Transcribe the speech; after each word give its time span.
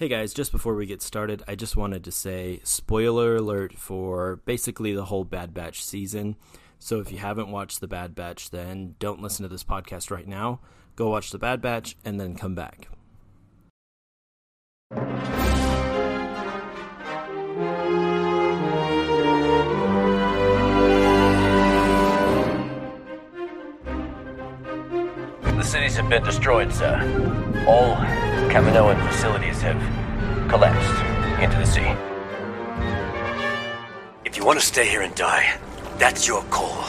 Hey 0.00 0.08
guys, 0.08 0.32
just 0.32 0.50
before 0.50 0.74
we 0.76 0.86
get 0.86 1.02
started, 1.02 1.42
I 1.46 1.56
just 1.56 1.76
wanted 1.76 2.04
to 2.04 2.10
say 2.10 2.60
spoiler 2.64 3.36
alert 3.36 3.74
for 3.76 4.36
basically 4.46 4.94
the 4.94 5.04
whole 5.04 5.24
Bad 5.24 5.52
Batch 5.52 5.84
season. 5.84 6.36
So 6.78 7.00
if 7.00 7.12
you 7.12 7.18
haven't 7.18 7.50
watched 7.50 7.82
The 7.82 7.86
Bad 7.86 8.14
Batch, 8.14 8.48
then 8.48 8.94
don't 8.98 9.20
listen 9.20 9.42
to 9.42 9.50
this 9.50 9.62
podcast 9.62 10.10
right 10.10 10.26
now. 10.26 10.60
Go 10.96 11.10
watch 11.10 11.32
The 11.32 11.38
Bad 11.38 11.60
Batch 11.60 11.98
and 12.02 12.18
then 12.18 12.34
come 12.34 12.54
back. 12.54 12.88
The 25.42 25.62
cities 25.62 25.94
have 25.96 26.08
been 26.08 26.24
destroyed, 26.24 26.72
sir. 26.72 26.96
All 27.68 27.96
Kaminoan 28.50 28.98
facilities 29.06 29.62
have 29.62 29.78
collapsed 30.48 31.40
into 31.40 31.56
the 31.56 31.64
sea. 31.64 31.86
If 34.24 34.36
you 34.36 34.44
want 34.44 34.58
to 34.58 34.66
stay 34.66 34.88
here 34.88 35.02
and 35.02 35.14
die, 35.14 35.56
that's 35.98 36.26
your 36.26 36.42
call. 36.50 36.84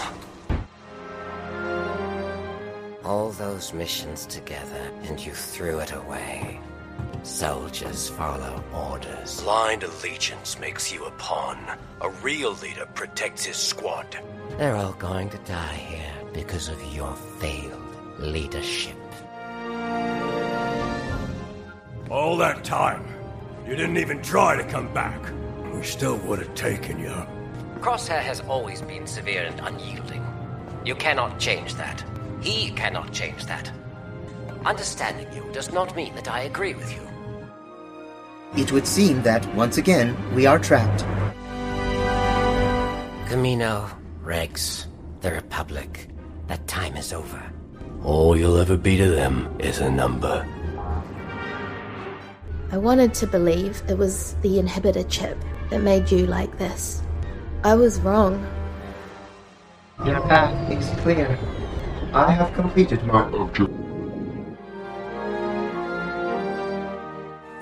All 3.06 3.30
those 3.30 3.74
missions 3.74 4.26
together, 4.26 4.92
and 5.04 5.24
you 5.24 5.34
threw 5.34 5.78
it 5.78 5.92
away. 5.92 6.60
Soldiers 7.22 8.10
follow 8.10 8.64
orders. 8.74 9.42
Blind 9.42 9.84
allegiance 9.84 10.58
makes 10.58 10.92
you 10.92 11.06
a 11.06 11.12
pawn. 11.12 11.60
A 12.02 12.10
real 12.10 12.56
leader 12.56 12.88
protects 12.96 13.46
his 13.46 13.58
squad. 13.58 14.08
They're 14.58 14.76
all 14.76 14.94
going 14.94 15.30
to 15.30 15.38
die 15.40 15.76
here 15.76 16.14
because 16.34 16.70
of 16.70 16.82
your 16.92 17.14
failed 17.40 17.96
leadership. 18.18 18.98
All 22.12 22.36
that 22.38 22.66
time, 22.66 23.06
you 23.66 23.74
didn't 23.74 23.96
even 23.96 24.22
try 24.22 24.58
to 24.58 24.66
come 24.66 24.94
back. 24.94 25.18
We 25.74 25.82
still 25.84 26.18
would 26.18 26.40
have 26.40 26.54
taken 26.56 27.00
you. 27.00 27.16
Crosshair 27.80 28.20
has 28.20 28.42
always 28.42 28.82
been 28.82 29.08
severe 29.08 29.44
and 29.44 29.58
unyielding. 29.62 30.22
You 30.84 30.94
cannot 30.96 31.40
change 31.40 31.76
that. 31.76 32.04
He 32.42 32.72
cannot 32.72 33.14
change 33.14 33.46
that. 33.46 33.72
Understanding 34.66 35.26
you 35.34 35.50
does 35.54 35.72
not 35.72 35.96
mean 35.96 36.14
that 36.16 36.30
I 36.30 36.42
agree 36.42 36.74
with 36.74 36.92
you. 36.94 37.02
It 38.62 38.74
would 38.74 38.88
seem 38.88 39.22
that, 39.22 39.48
once 39.56 39.78
again, 39.78 40.18
we 40.36 40.46
are 40.46 40.60
trapped. 40.60 41.06
Kamino, 43.30 43.90
Rex, 44.22 44.86
the 45.22 45.32
Republic. 45.32 46.10
That 46.48 46.68
time 46.68 46.98
is 46.98 47.14
over. 47.14 47.42
All 48.04 48.36
you'll 48.36 48.58
ever 48.58 48.76
be 48.76 48.98
to 48.98 49.10
them 49.10 49.56
is 49.60 49.80
a 49.80 49.90
number. 49.90 50.46
I 52.74 52.78
wanted 52.78 53.14
to 53.16 53.28
believe 53.28 53.84
it 53.90 53.98
was 53.98 54.34
the 54.36 54.58
inhibitor 54.58 55.06
chip 55.10 55.38
that 55.72 55.82
made 55.82 56.10
you 56.10 56.26
like 56.26 56.58
this. 56.58 57.02
I 57.66 57.76
was 57.76 58.00
wrong. 58.00 58.48
Your 60.06 60.22
path 60.22 60.72
is 60.72 60.90
clear. 61.02 61.38
I 62.14 62.32
have 62.32 62.54
completed 62.54 63.04
my 63.04 63.28
objective. 63.28 63.76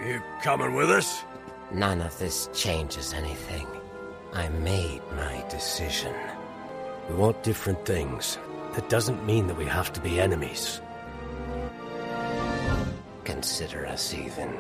You 0.06 0.22
coming 0.44 0.76
with 0.76 0.92
us? 0.92 1.23
None 1.72 2.02
of 2.02 2.18
this 2.20 2.48
changes 2.54 3.12
anything. 3.14 3.66
I 4.34 4.50
made 4.50 5.02
my 5.16 5.44
decision. 5.50 6.14
We 7.10 7.16
want 7.16 7.42
different 7.42 7.84
things. 7.84 8.38
That 8.76 8.90
doesn't 8.90 9.26
mean 9.26 9.48
that 9.48 9.58
we 9.58 9.66
have 9.66 9.92
to 9.94 10.02
be 10.02 10.22
enemies. 10.22 10.82
Consider 13.23 13.88
us 13.88 14.14
even. 14.14 14.56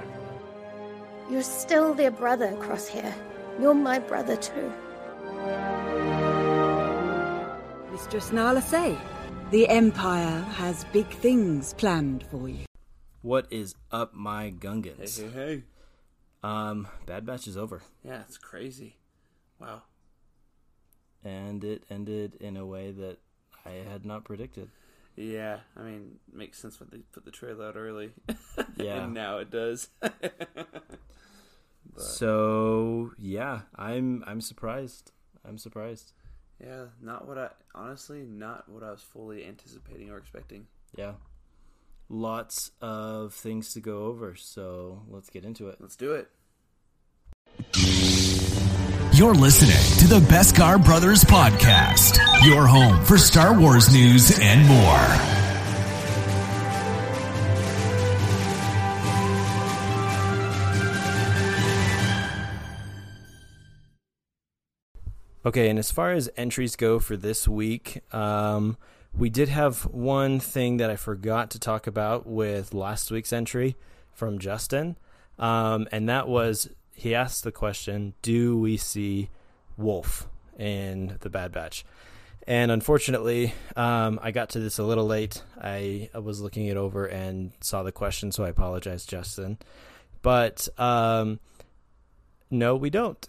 You're 1.29 1.43
still 1.43 1.93
their 1.93 2.11
brother, 2.11 2.51
Crosshair. 2.59 3.13
You're 3.59 3.73
my 3.75 3.99
brother 3.99 4.35
too. 4.35 4.71
Mistress 7.91 8.31
Nala 8.31 8.61
Se, 8.61 8.97
the 9.51 9.67
Empire 9.67 10.41
has 10.57 10.85
big 10.85 11.07
things 11.07 11.73
planned 11.73 12.23
for 12.31 12.47
you. 12.49 12.65
What 13.21 13.47
is 13.51 13.75
up, 13.91 14.13
my 14.13 14.51
Gungans? 14.51 15.19
Hey, 15.19 15.27
hey, 15.27 15.31
hey. 15.33 15.63
Um, 16.41 16.87
Bad 17.05 17.25
Batch 17.25 17.47
is 17.47 17.57
over, 17.57 17.81
Yeah, 18.03 18.21
it's 18.21 18.37
crazy. 18.37 18.95
Wow. 19.59 19.81
and 21.25 21.65
it 21.65 21.83
ended 21.89 22.35
in 22.39 22.55
a 22.55 22.65
way 22.65 22.91
that 22.91 23.17
I 23.65 23.71
had 23.91 24.05
not 24.05 24.23
predicted. 24.23 24.69
Yeah, 25.21 25.57
I 25.75 25.81
mean, 25.81 26.15
makes 26.31 26.57
sense 26.59 26.79
when 26.79 26.87
they 26.93 26.99
put 27.11 27.25
the 27.25 27.31
trailer 27.31 27.67
out 27.67 27.75
early. 27.75 28.11
Yeah. 28.77 29.03
and 29.03 29.13
now 29.13 29.39
it 29.39 29.51
does. 29.51 29.89
So 31.97 33.11
yeah, 33.17 33.61
I'm 33.75 34.23
I'm 34.25 34.39
surprised. 34.39 35.11
I'm 35.45 35.57
surprised. 35.57 36.13
yeah, 36.63 36.85
not 37.01 37.27
what 37.27 37.37
I 37.37 37.49
honestly 37.75 38.21
not 38.23 38.69
what 38.69 38.83
I 38.83 38.91
was 38.91 39.01
fully 39.01 39.45
anticipating 39.45 40.09
or 40.09 40.17
expecting. 40.17 40.67
Yeah, 40.95 41.13
lots 42.07 42.71
of 42.81 43.33
things 43.33 43.73
to 43.73 43.81
go 43.81 44.05
over. 44.05 44.35
So 44.35 45.01
let's 45.09 45.29
get 45.29 45.43
into 45.43 45.67
it. 45.67 45.77
Let's 45.81 45.97
do 45.97 46.13
it. 46.13 46.29
You're 49.13 49.35
listening 49.35 49.99
to 49.99 50.07
the 50.07 50.25
Best 50.29 50.55
Beskar 50.55 50.83
Brothers 50.83 51.25
Podcast, 51.25 52.19
your 52.43 52.67
home 52.67 53.03
for 53.03 53.17
Star 53.17 53.59
Wars 53.59 53.93
news 53.93 54.37
and 54.39 54.65
more. 54.67 55.39
Okay, 65.45 65.69
and 65.69 65.79
as 65.79 65.89
far 65.89 66.11
as 66.11 66.29
entries 66.37 66.75
go 66.75 66.99
for 66.99 67.17
this 67.17 67.47
week, 67.47 68.03
um, 68.13 68.77
we 69.17 69.29
did 69.29 69.49
have 69.49 69.83
one 69.85 70.39
thing 70.39 70.77
that 70.77 70.89
I 70.89 70.95
forgot 70.95 71.49
to 71.51 71.59
talk 71.59 71.87
about 71.87 72.27
with 72.27 72.73
last 72.73 73.09
week's 73.09 73.33
entry 73.33 73.75
from 74.13 74.37
Justin, 74.39 74.97
um, 75.39 75.87
and 75.91 76.07
that 76.09 76.27
was 76.27 76.69
he 76.93 77.15
asked 77.15 77.43
the 77.43 77.51
question, 77.51 78.13
"Do 78.21 78.57
we 78.57 78.77
see 78.77 79.29
Wolf 79.77 80.27
in 80.57 81.17
the 81.21 81.29
Bad 81.29 81.51
Batch?" 81.51 81.85
And 82.47 82.71
unfortunately, 82.71 83.53
um, 83.75 84.19
I 84.21 84.31
got 84.31 84.49
to 84.49 84.59
this 84.59 84.79
a 84.79 84.83
little 84.83 85.05
late. 85.05 85.43
I, 85.61 86.09
I 86.13 86.19
was 86.19 86.41
looking 86.41 86.65
it 86.65 86.77
over 86.77 87.05
and 87.05 87.51
saw 87.61 87.83
the 87.83 87.91
question, 87.91 88.31
so 88.31 88.43
I 88.43 88.49
apologize, 88.49 89.05
Justin. 89.05 89.57
But 90.21 90.67
um, 90.79 91.39
no, 92.51 92.75
we 92.75 92.89
don't. 92.89 93.25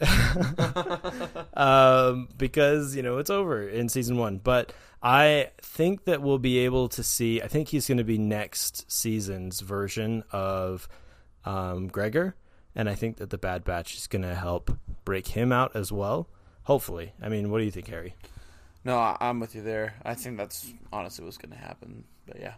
um, 1.54 2.28
because, 2.38 2.96
you 2.96 3.02
know, 3.02 3.18
it's 3.18 3.30
over 3.30 3.68
in 3.68 3.88
season 3.88 4.16
one. 4.16 4.38
But 4.38 4.72
I 5.02 5.50
think 5.60 6.04
that 6.04 6.22
we'll 6.22 6.38
be 6.38 6.58
able 6.60 6.88
to 6.90 7.02
see, 7.02 7.42
I 7.42 7.48
think 7.48 7.68
he's 7.68 7.86
going 7.86 7.98
to 7.98 8.04
be 8.04 8.18
next 8.18 8.90
season's 8.90 9.60
version 9.60 10.24
of 10.32 10.88
um, 11.44 11.88
Gregor. 11.88 12.34
And 12.74 12.88
I 12.88 12.94
think 12.94 13.18
that 13.18 13.30
the 13.30 13.38
Bad 13.38 13.64
Batch 13.64 13.96
is 13.96 14.06
going 14.06 14.22
to 14.22 14.34
help 14.34 14.70
break 15.04 15.28
him 15.28 15.52
out 15.52 15.74
as 15.74 15.92
well. 15.92 16.28
Hopefully. 16.62 17.12
I 17.20 17.28
mean, 17.28 17.50
what 17.50 17.58
do 17.58 17.64
you 17.64 17.70
think, 17.70 17.88
Harry? 17.88 18.14
No, 18.84 18.98
I- 18.98 19.16
I'm 19.20 19.40
with 19.40 19.54
you 19.54 19.62
there. 19.62 19.94
I 20.04 20.14
think 20.14 20.36
that's 20.38 20.72
honestly 20.92 21.24
what's 21.24 21.36
going 21.38 21.52
to 21.52 21.58
happen. 21.58 22.04
But 22.26 22.40
yeah, 22.40 22.54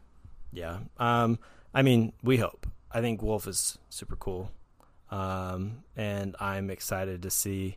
Yeah. 0.52 0.78
Um, 0.98 1.38
I 1.74 1.82
mean, 1.82 2.12
we 2.22 2.36
hope. 2.36 2.66
I 2.90 3.00
think 3.00 3.22
Wolf 3.22 3.46
is 3.48 3.78
super 3.88 4.16
cool. 4.16 4.50
Um, 5.10 5.82
and 5.96 6.36
I'm 6.40 6.70
excited 6.70 7.22
to 7.22 7.30
see 7.30 7.76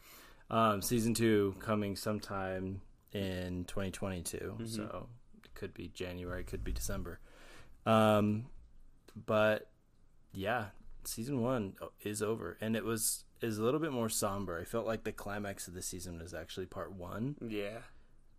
Um, 0.50 0.82
season 0.82 1.14
two 1.14 1.54
coming 1.60 1.96
sometime 1.96 2.82
in 3.12 3.64
2022. 3.64 4.56
Mhm. 4.58 4.68
So 4.68 5.08
it 5.42 5.54
could 5.54 5.72
be 5.72 5.88
January, 5.88 6.44
could 6.44 6.62
be 6.62 6.72
December. 6.72 7.20
Um, 7.86 8.46
but 9.16 9.70
yeah, 10.34 10.66
season 11.04 11.40
one 11.40 11.74
is 12.02 12.20
over, 12.22 12.58
and 12.60 12.76
it 12.76 12.84
was 12.84 13.24
is 13.40 13.56
a 13.56 13.62
little 13.62 13.80
bit 13.80 13.92
more 13.92 14.10
somber. 14.10 14.58
I 14.60 14.64
felt 14.64 14.86
like 14.86 15.04
the 15.04 15.12
climax 15.12 15.68
of 15.68 15.74
the 15.74 15.80
season 15.82 16.18
was 16.18 16.34
actually 16.34 16.66
part 16.66 16.92
one. 16.92 17.36
Yeah. 17.40 17.78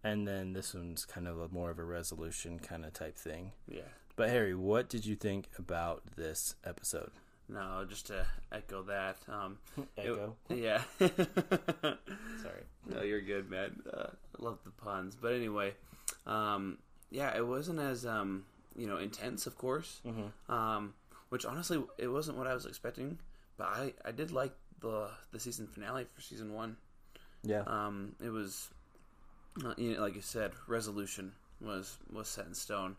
And 0.03 0.27
then 0.27 0.53
this 0.53 0.75
one's 0.75 1.03
kind 1.05 1.27
of 1.27 1.39
a, 1.39 1.49
more 1.49 1.71
of 1.71 1.79
a 1.79 1.83
resolution 1.83 2.59
kind 2.59 2.85
of 2.85 2.93
type 2.93 3.17
thing. 3.17 3.53
Yeah. 3.67 3.81
But 4.19 4.31
Harry, 4.31 4.54
what 4.54 4.89
did 4.89 5.06
you 5.06 5.16
think 5.16 5.48
about 5.57 6.04
this 6.18 6.56
episode? 6.66 7.12
No, 7.48 7.86
just 7.88 8.07
to 8.07 8.25
echo 8.51 8.83
that. 8.83 9.16
Um, 9.30 9.60
it- 9.77 9.88
Echo? 9.98 10.36
yeah. 10.50 10.81
Sorry. 11.00 12.63
No, 12.86 13.01
you're 13.01 13.21
good, 13.21 13.50
man. 13.50 13.81
Uh, 13.89 14.07
I 14.10 14.44
love 14.44 14.60
the 14.66 14.71
puns. 14.71 15.16
But 15.16 15.31
anyway, 15.36 15.74
um, 16.27 16.80
yeah, 17.10 17.33
it 17.38 17.48
wasn't 17.48 17.80
as 17.80 18.06
um, 18.06 18.44
you 18.75 18.88
know 18.88 18.98
intense, 18.98 19.48
of 19.48 19.57
course. 19.57 20.01
Mhm. 20.06 20.54
Um, 20.54 20.95
which 21.30 21.45
honestly, 21.45 21.81
it 21.98 22.10
wasn't 22.10 22.38
what 22.38 22.45
I 22.45 22.54
was 22.54 22.66
expecting. 22.66 23.19
But 23.56 23.68
I, 23.68 23.94
I 24.04 24.12
did 24.12 24.33
like 24.33 24.51
the 24.81 25.07
the 25.31 25.39
season 25.39 25.66
finale 25.68 26.04
for 26.13 26.19
season 26.19 26.54
one. 26.54 26.75
Yeah. 27.44 27.63
Um, 27.66 28.18
it 28.21 28.31
was, 28.31 28.68
uh, 29.63 29.75
you 29.77 29.94
know, 29.95 30.01
like 30.01 30.16
you 30.16 30.21
said, 30.21 30.51
resolution 30.68 31.31
was 31.62 31.98
was 32.12 32.27
set 32.27 32.48
in 32.48 32.54
stone. 32.54 32.98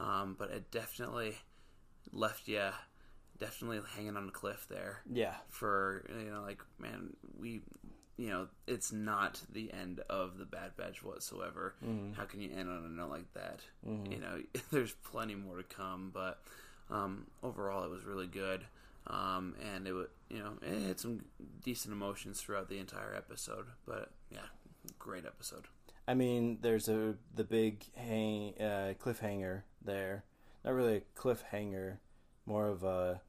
Um, 0.00 0.34
but 0.38 0.50
it 0.50 0.70
definitely 0.70 1.36
left 2.12 2.48
you 2.48 2.70
definitely 3.38 3.80
hanging 3.96 4.16
on 4.16 4.28
a 4.28 4.30
cliff 4.32 4.66
there. 4.68 5.00
Yeah. 5.10 5.34
For 5.48 6.04
you 6.08 6.30
know, 6.30 6.42
like 6.42 6.60
man, 6.78 7.14
we, 7.38 7.60
you 8.16 8.28
know, 8.28 8.48
it's 8.66 8.92
not 8.92 9.40
the 9.52 9.72
end 9.72 10.00
of 10.10 10.38
the 10.38 10.44
Bad 10.44 10.76
Batch 10.76 11.02
whatsoever. 11.02 11.74
Mhm. 11.84 12.14
How 12.14 12.24
can 12.24 12.40
you 12.40 12.50
end 12.50 12.68
on 12.68 12.84
a 12.84 12.88
note 12.88 13.10
like 13.10 13.32
that? 13.34 13.60
Mhm. 13.86 14.10
You 14.12 14.18
know, 14.18 14.42
there's 14.70 14.92
plenty 14.92 15.34
more 15.34 15.56
to 15.56 15.62
come, 15.64 16.10
but 16.12 16.42
um, 16.90 17.26
overall, 17.42 17.84
it 17.84 17.90
was 17.90 18.04
really 18.04 18.26
good. 18.26 18.64
Um, 19.06 19.54
and 19.74 19.86
it 19.88 19.92
would, 19.92 20.08
you 20.28 20.38
know, 20.40 20.52
it 20.62 20.86
had 20.86 21.00
some 21.00 21.24
decent 21.64 21.92
emotions 21.92 22.40
throughout 22.40 22.68
the 22.68 22.78
entire 22.78 23.14
episode. 23.14 23.66
But 23.86 24.10
yeah, 24.30 24.46
great 24.98 25.24
episode. 25.24 25.64
I 26.10 26.14
mean, 26.14 26.58
there's 26.60 26.88
a 26.88 27.14
the 27.36 27.44
big 27.44 27.84
hang 27.94 28.54
uh, 28.60 28.94
cliffhanger 29.00 29.62
there. 29.84 30.24
Not 30.64 30.74
really 30.74 30.96
a 30.96 31.02
cliffhanger, 31.20 31.98
more 32.46 32.66
of 32.66 32.82
a 32.82 33.20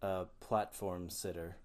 a 0.00 0.26
platform 0.38 1.10
sitter 1.10 1.56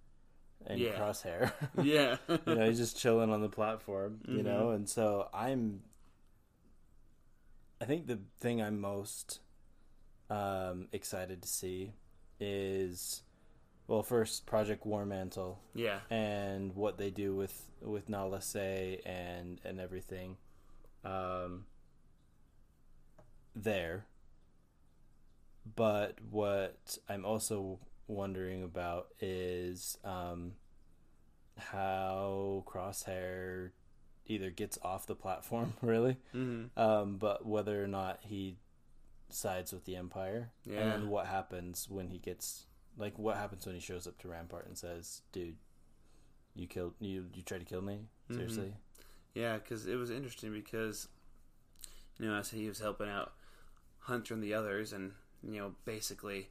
and 0.65 0.79
Yeah. 0.79 0.97
crosshair. 0.97 1.51
Yeah. 1.83 2.17
you 2.47 2.55
know, 2.55 2.65
he's 2.67 2.79
just 2.79 2.97
chilling 2.97 3.29
on 3.31 3.41
the 3.41 3.49
platform. 3.49 4.21
You 4.27 4.39
Mhm. 4.41 4.43
know, 4.45 4.69
and 4.71 4.89
so 4.89 5.29
I'm. 5.33 5.81
I 7.79 7.85
think 7.85 8.07
the 8.07 8.19
thing 8.39 8.59
I'm 8.61 8.81
most 8.81 9.39
um, 10.31 10.87
excited 10.91 11.43
to 11.43 11.47
see 11.47 11.93
is, 12.39 13.21
well, 13.89 14.03
first 14.03 14.45
Project 14.45 14.85
War 14.85 15.05
Mantle. 15.05 15.59
Yeah. 15.73 15.99
and 16.09 16.75
what 16.75 16.97
they 16.97 17.09
do 17.09 17.35
with 17.35 17.65
with 17.81 18.07
Nala 18.09 18.41
Se 18.41 19.01
and 19.05 19.59
and 19.65 19.79
everything 19.79 20.37
um 21.03 21.65
there 23.55 24.05
but 25.75 26.15
what 26.29 26.97
I'm 27.07 27.25
also 27.25 27.79
wondering 28.07 28.63
about 28.63 29.07
is 29.19 29.97
um 30.03 30.53
how 31.57 32.63
Crosshair 32.67 33.71
either 34.25 34.49
gets 34.49 34.77
off 34.81 35.05
the 35.07 35.15
platform 35.15 35.73
really 35.81 36.17
Mhm. 36.35 36.69
um 36.77 37.17
but 37.17 37.45
whether 37.45 37.83
or 37.83 37.87
not 37.87 38.19
he 38.23 38.57
sides 39.29 39.71
with 39.71 39.85
the 39.85 39.95
empire 39.95 40.51
Yeah. 40.65 40.93
and 40.95 41.09
what 41.09 41.27
happens 41.27 41.87
when 41.89 42.09
he 42.09 42.17
gets 42.17 42.65
like 42.99 43.17
what 43.17 43.37
happens 43.37 43.65
when 43.65 43.73
he 43.73 43.81
shows 43.81 44.05
up 44.05 44.17
to 44.19 44.27
Rampart 44.27 44.67
and 44.67 44.77
says 44.77 45.21
dude 45.31 45.55
you 46.55 46.67
killed 46.67 46.93
you 46.99 47.25
you 47.33 47.41
tried 47.41 47.59
to 47.59 47.65
kill 47.65 47.81
me 47.81 48.01
Mhm. 48.29 48.35
seriously 48.35 48.73
Yeah, 49.33 49.57
because 49.57 49.87
it 49.87 49.95
was 49.95 50.09
interesting 50.09 50.51
because, 50.51 51.07
you 52.19 52.25
know, 52.27 52.35
as 52.35 52.49
he 52.49 52.67
was 52.67 52.79
helping 52.79 53.07
out 53.09 53.33
Hunter 53.99 54.33
and 54.33 54.43
the 54.43 54.53
others, 54.55 54.91
and 54.91 55.13
you 55.43 55.59
know, 55.59 55.75
basically, 55.85 56.49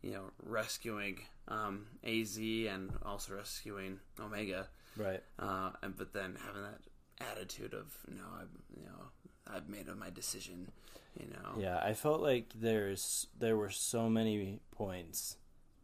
you 0.00 0.12
know, 0.12 0.30
rescuing 0.42 1.20
um, 1.48 1.86
Az 2.04 2.38
and 2.38 2.92
also 3.02 3.34
rescuing 3.34 3.98
Omega, 4.18 4.68
Right. 4.96 5.22
Uh, 5.38 5.70
and 5.82 5.96
but 5.96 6.12
then 6.12 6.36
having 6.46 6.62
that 6.62 6.80
attitude 7.20 7.74
of, 7.74 7.92
you 8.08 8.14
know, 8.16 8.28
I, 8.32 8.42
you 8.78 8.86
know, 8.86 9.10
I've 9.52 9.68
made 9.68 9.86
my 9.96 10.10
decision, 10.10 10.70
you 11.18 11.26
know. 11.26 11.60
Yeah, 11.60 11.78
I 11.82 11.92
felt 11.94 12.20
like 12.20 12.52
there's 12.54 13.26
there 13.38 13.56
were 13.56 13.70
so 13.70 14.08
many 14.08 14.60
points 14.70 15.36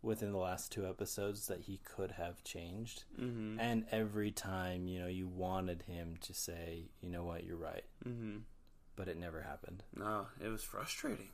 within 0.06 0.32
the 0.32 0.38
last 0.38 0.70
two 0.72 0.86
episodes 0.86 1.46
that 1.48 1.60
he 1.62 1.78
could 1.78 2.12
have 2.12 2.42
changed, 2.44 3.04
Mhm. 3.18 3.58
and 3.60 3.86
every 3.90 4.30
time 4.30 4.86
you 4.86 4.98
know 5.00 5.08
you 5.08 5.26
wanted 5.26 5.82
him 5.82 6.16
to 6.18 6.32
say, 6.32 6.88
you 7.00 7.10
know 7.10 7.24
what, 7.24 7.44
you're 7.44 7.56
right, 7.56 7.84
Mhm. 8.04 8.44
but 8.94 9.08
it 9.08 9.16
never 9.18 9.42
happened, 9.42 9.82
No, 9.94 10.28
it 10.40 10.48
was 10.48 10.62
frustrating. 10.62 11.32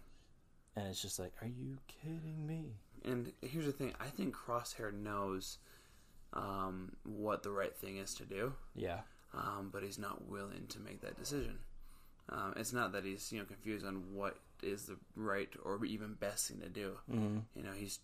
and 0.75 0.89
it's 0.89 1.03
just 1.03 1.19
like, 1.19 1.33
are 1.43 1.47
you 1.49 1.79
kidding 1.87 2.47
me? 2.47 2.77
And 3.05 3.33
here's 3.43 3.67
the 3.67 3.73
thing: 3.73 3.95
I 4.01 4.09
think 4.11 4.35
Crosshair 4.35 4.93
knows 4.93 5.59
um, 6.35 6.97
what 7.05 7.43
the 7.43 7.51
right 7.51 7.77
thing 7.77 7.99
is 7.99 8.15
to 8.15 8.25
do. 8.25 8.55
Yeah. 8.75 9.03
Um, 9.35 9.69
but 9.71 9.83
he's 9.83 9.99
not 9.99 10.25
willing 10.29 10.67
to 10.69 10.81
make 10.81 11.03
that 11.03 11.15
decision. 11.19 11.59
Um, 12.33 12.55
it's 12.57 12.73
not 12.73 12.93
that 12.93 13.05
he's 13.05 13.31
you 13.31 13.39
know 13.41 13.45
confused 13.45 13.85
on 13.87 14.15
what 14.15 14.37
is 14.63 14.87
the 14.87 14.97
right 15.17 15.51
or 15.65 15.85
even 15.85 16.15
best 16.15 16.49
thing 16.49 16.61
to 16.61 16.69
do. 16.69 16.97
Mhm. 17.11 17.43
You 17.55 17.63
know, 17.63 17.73
he's 17.73 17.99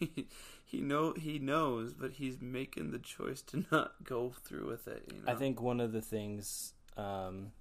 he 0.64 0.80
know 0.80 1.12
he 1.12 1.38
knows, 1.38 1.92
but 1.92 2.12
he's 2.12 2.40
making 2.40 2.90
the 2.90 2.98
choice 2.98 3.42
to 3.42 3.64
not 3.70 3.92
go 4.02 4.30
through 4.44 4.66
with 4.68 4.88
it. 4.88 5.04
You 5.12 5.22
know, 5.22 5.32
I 5.32 5.36
think 5.36 5.60
one 5.60 5.78
of 5.80 5.92
the 5.92 6.00
things, 6.02 6.72
um, 6.96 7.52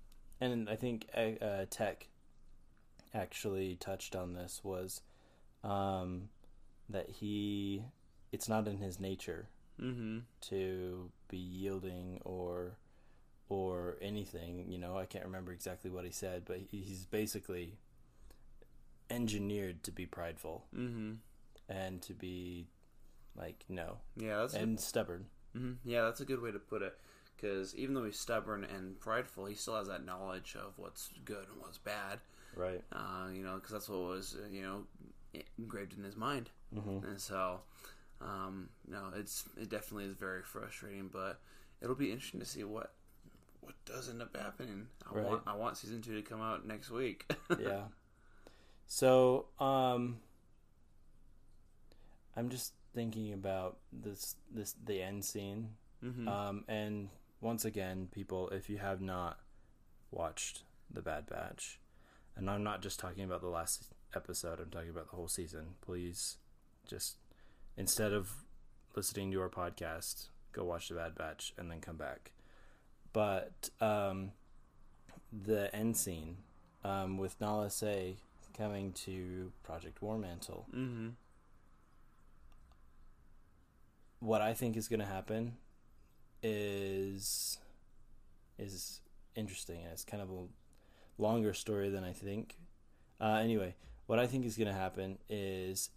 and 0.42 0.68
I 0.70 0.76
think 0.76 1.08
uh, 1.16 1.44
uh, 1.44 1.66
Tech 1.70 2.08
actually 3.14 3.76
touched 3.76 4.16
on 4.16 4.34
this 4.34 4.62
was 4.64 5.02
um, 5.64 6.30
that 6.90 7.10
he, 7.10 7.84
it's 8.32 8.48
not 8.48 8.68
in 8.68 8.78
his 8.78 9.00
nature 9.00 9.48
Mhm. 9.80 10.24
to 10.42 11.12
be 11.28 11.38
yielding 11.38 12.22
or 12.26 12.78
or 13.50 13.98
anything. 14.02 14.66
You 14.72 14.78
know, 14.78 14.98
I 14.98 15.06
can't 15.06 15.26
remember 15.26 15.52
exactly 15.52 15.90
what 15.92 16.06
he 16.06 16.12
said, 16.12 16.44
but 16.46 16.60
he's 16.70 17.06
basically 17.06 17.78
engineered 19.10 19.84
to 19.84 19.92
be 19.92 20.06
prideful 20.06 20.66
Mhm. 20.74 21.18
and 21.68 22.02
to 22.04 22.14
be 22.14 22.68
like 23.36 23.66
no, 23.70 24.00
Yeah, 24.16 24.38
that's 24.42 24.54
and 24.54 24.78
good- 24.78 24.84
stubborn. 24.84 25.30
hmm 25.54 25.74
Yeah, 25.84 26.04
that's 26.04 26.22
a 26.22 26.26
good 26.26 26.42
way 26.42 26.52
to 26.52 26.60
put 26.60 26.82
it. 26.82 26.98
Because 27.36 27.74
even 27.76 27.96
though 27.96 28.04
he's 28.04 28.20
stubborn 28.20 28.66
and 28.66 29.00
prideful, 29.00 29.46
he 29.46 29.56
still 29.56 29.76
has 29.78 29.88
that 29.88 30.04
knowledge 30.04 30.56
of 30.58 30.78
what's 30.78 31.10
good 31.24 31.48
and 31.48 31.60
what's 31.62 31.78
bad. 31.78 32.20
Right. 32.54 32.84
Uh, 32.92 33.30
you 33.34 33.44
know, 33.44 33.56
because 33.56 33.72
that's 33.72 33.88
what 33.90 34.00
was 34.02 34.38
you 34.52 34.62
know 34.62 34.86
engraved 35.58 35.94
in 35.98 36.04
his 36.04 36.18
mind. 36.18 36.50
Mhm. 36.74 37.04
And 37.06 37.20
so, 37.22 37.62
um, 38.20 38.70
no, 38.88 39.10
it's 39.16 39.48
it 39.56 39.70
definitely 39.70 40.06
is 40.06 40.16
very 40.16 40.44
frustrating. 40.44 41.08
But 41.08 41.40
it'll 41.82 41.96
be 41.96 42.12
interesting 42.12 42.42
to 42.42 42.46
see 42.46 42.64
what 42.66 42.94
what 43.62 43.74
does 43.86 44.10
end 44.10 44.22
up 44.22 44.36
happening. 44.36 44.88
I 45.10 45.16
Right. 45.16 45.26
want 45.26 45.44
I 45.48 45.56
want 45.56 45.78
season 45.78 46.02
two 46.02 46.16
to 46.16 46.22
come 46.22 46.42
out 46.42 46.66
next 46.66 46.90
week. 46.90 47.32
yeah. 47.60 47.88
So, 48.88 49.48
um, 49.60 50.20
I'm 52.36 52.50
just 52.50 52.74
thinking 52.94 53.34
about 53.34 53.78
this, 53.92 54.36
this 54.52 54.74
the 54.84 55.02
end 55.02 55.24
scene, 55.26 55.76
Mhm. 56.04 56.28
um, 56.28 56.66
and 56.68 57.10
once 57.42 57.66
again, 57.66 58.08
people, 58.12 58.50
if 58.50 58.70
you 58.70 58.78
have 58.80 59.02
not 59.02 59.40
watched 60.12 60.64
The 60.90 61.02
Bad 61.02 61.28
Batch, 61.28 61.80
and 62.36 62.50
I'm 62.50 62.64
not 62.64 62.82
just 62.82 63.00
talking 63.00 63.24
about 63.24 63.42
the 63.42 63.48
last 63.50 63.94
episode, 64.16 64.60
I'm 64.60 64.72
talking 64.72 64.90
about 64.90 65.10
the 65.10 65.16
whole 65.16 65.28
season. 65.28 65.76
Please, 65.82 66.38
just 66.88 67.18
instead 67.78 68.12
of 68.14 68.44
listening 68.96 69.32
to 69.32 69.42
our 69.42 69.50
podcast, 69.50 70.30
go 70.52 70.64
watch 70.66 70.90
The 70.90 70.96
Bad 70.96 71.16
Batch 71.16 71.54
and 71.58 71.70
then 71.70 71.80
come 71.82 71.98
back. 71.98 72.32
But 73.14 73.70
um, 73.82 74.32
the 75.32 75.74
end 75.76 75.98
scene 75.98 76.38
um, 76.84 77.18
with 77.18 77.40
Nala 77.40 77.70
Se 77.70 78.18
coming 78.58 78.92
to 78.92 79.52
Project 79.64 80.02
War 80.02 80.18
Mantle. 80.18 80.66
Mm-hmm. 80.76 81.10
What 84.20 84.42
I 84.42 84.54
think 84.54 84.76
is 84.76 84.88
going 84.88 85.00
to 85.00 85.06
happen 85.06 85.54
is 86.44 87.58
is 88.58 89.02
interesting, 89.36 89.82
and 89.84 89.92
it's 89.94 90.04
kind 90.04 90.22
of 90.22 90.30
a 90.30 91.22
longer 91.22 91.54
story 91.54 91.90
than 91.90 92.04
I 92.04 92.12
think. 92.12 92.58
Uh, 93.22 93.40
anyway, 93.42 93.76
what 94.08 94.20
I 94.20 94.28
think 94.28 94.46
is 94.46 94.58
going 94.58 94.68
to 94.68 94.74
happen 94.74 95.18
is 95.30 95.90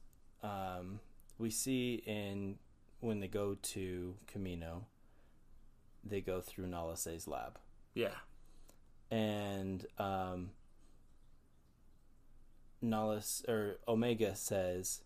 um, 0.42 1.00
we 1.38 1.50
see 1.50 2.02
in 2.07 2.59
when 3.00 3.19
they 3.19 3.28
go 3.28 3.57
to 3.61 4.14
Kamino, 4.33 4.85
they 6.04 6.21
go 6.21 6.40
through 6.40 6.66
Nala 6.66 6.97
Se's 6.97 7.26
lab. 7.26 7.59
Yeah. 7.94 8.14
And 9.11 9.87
um, 9.99 10.50
or 13.49 13.76
Omega 13.87 14.35
says 14.35 15.02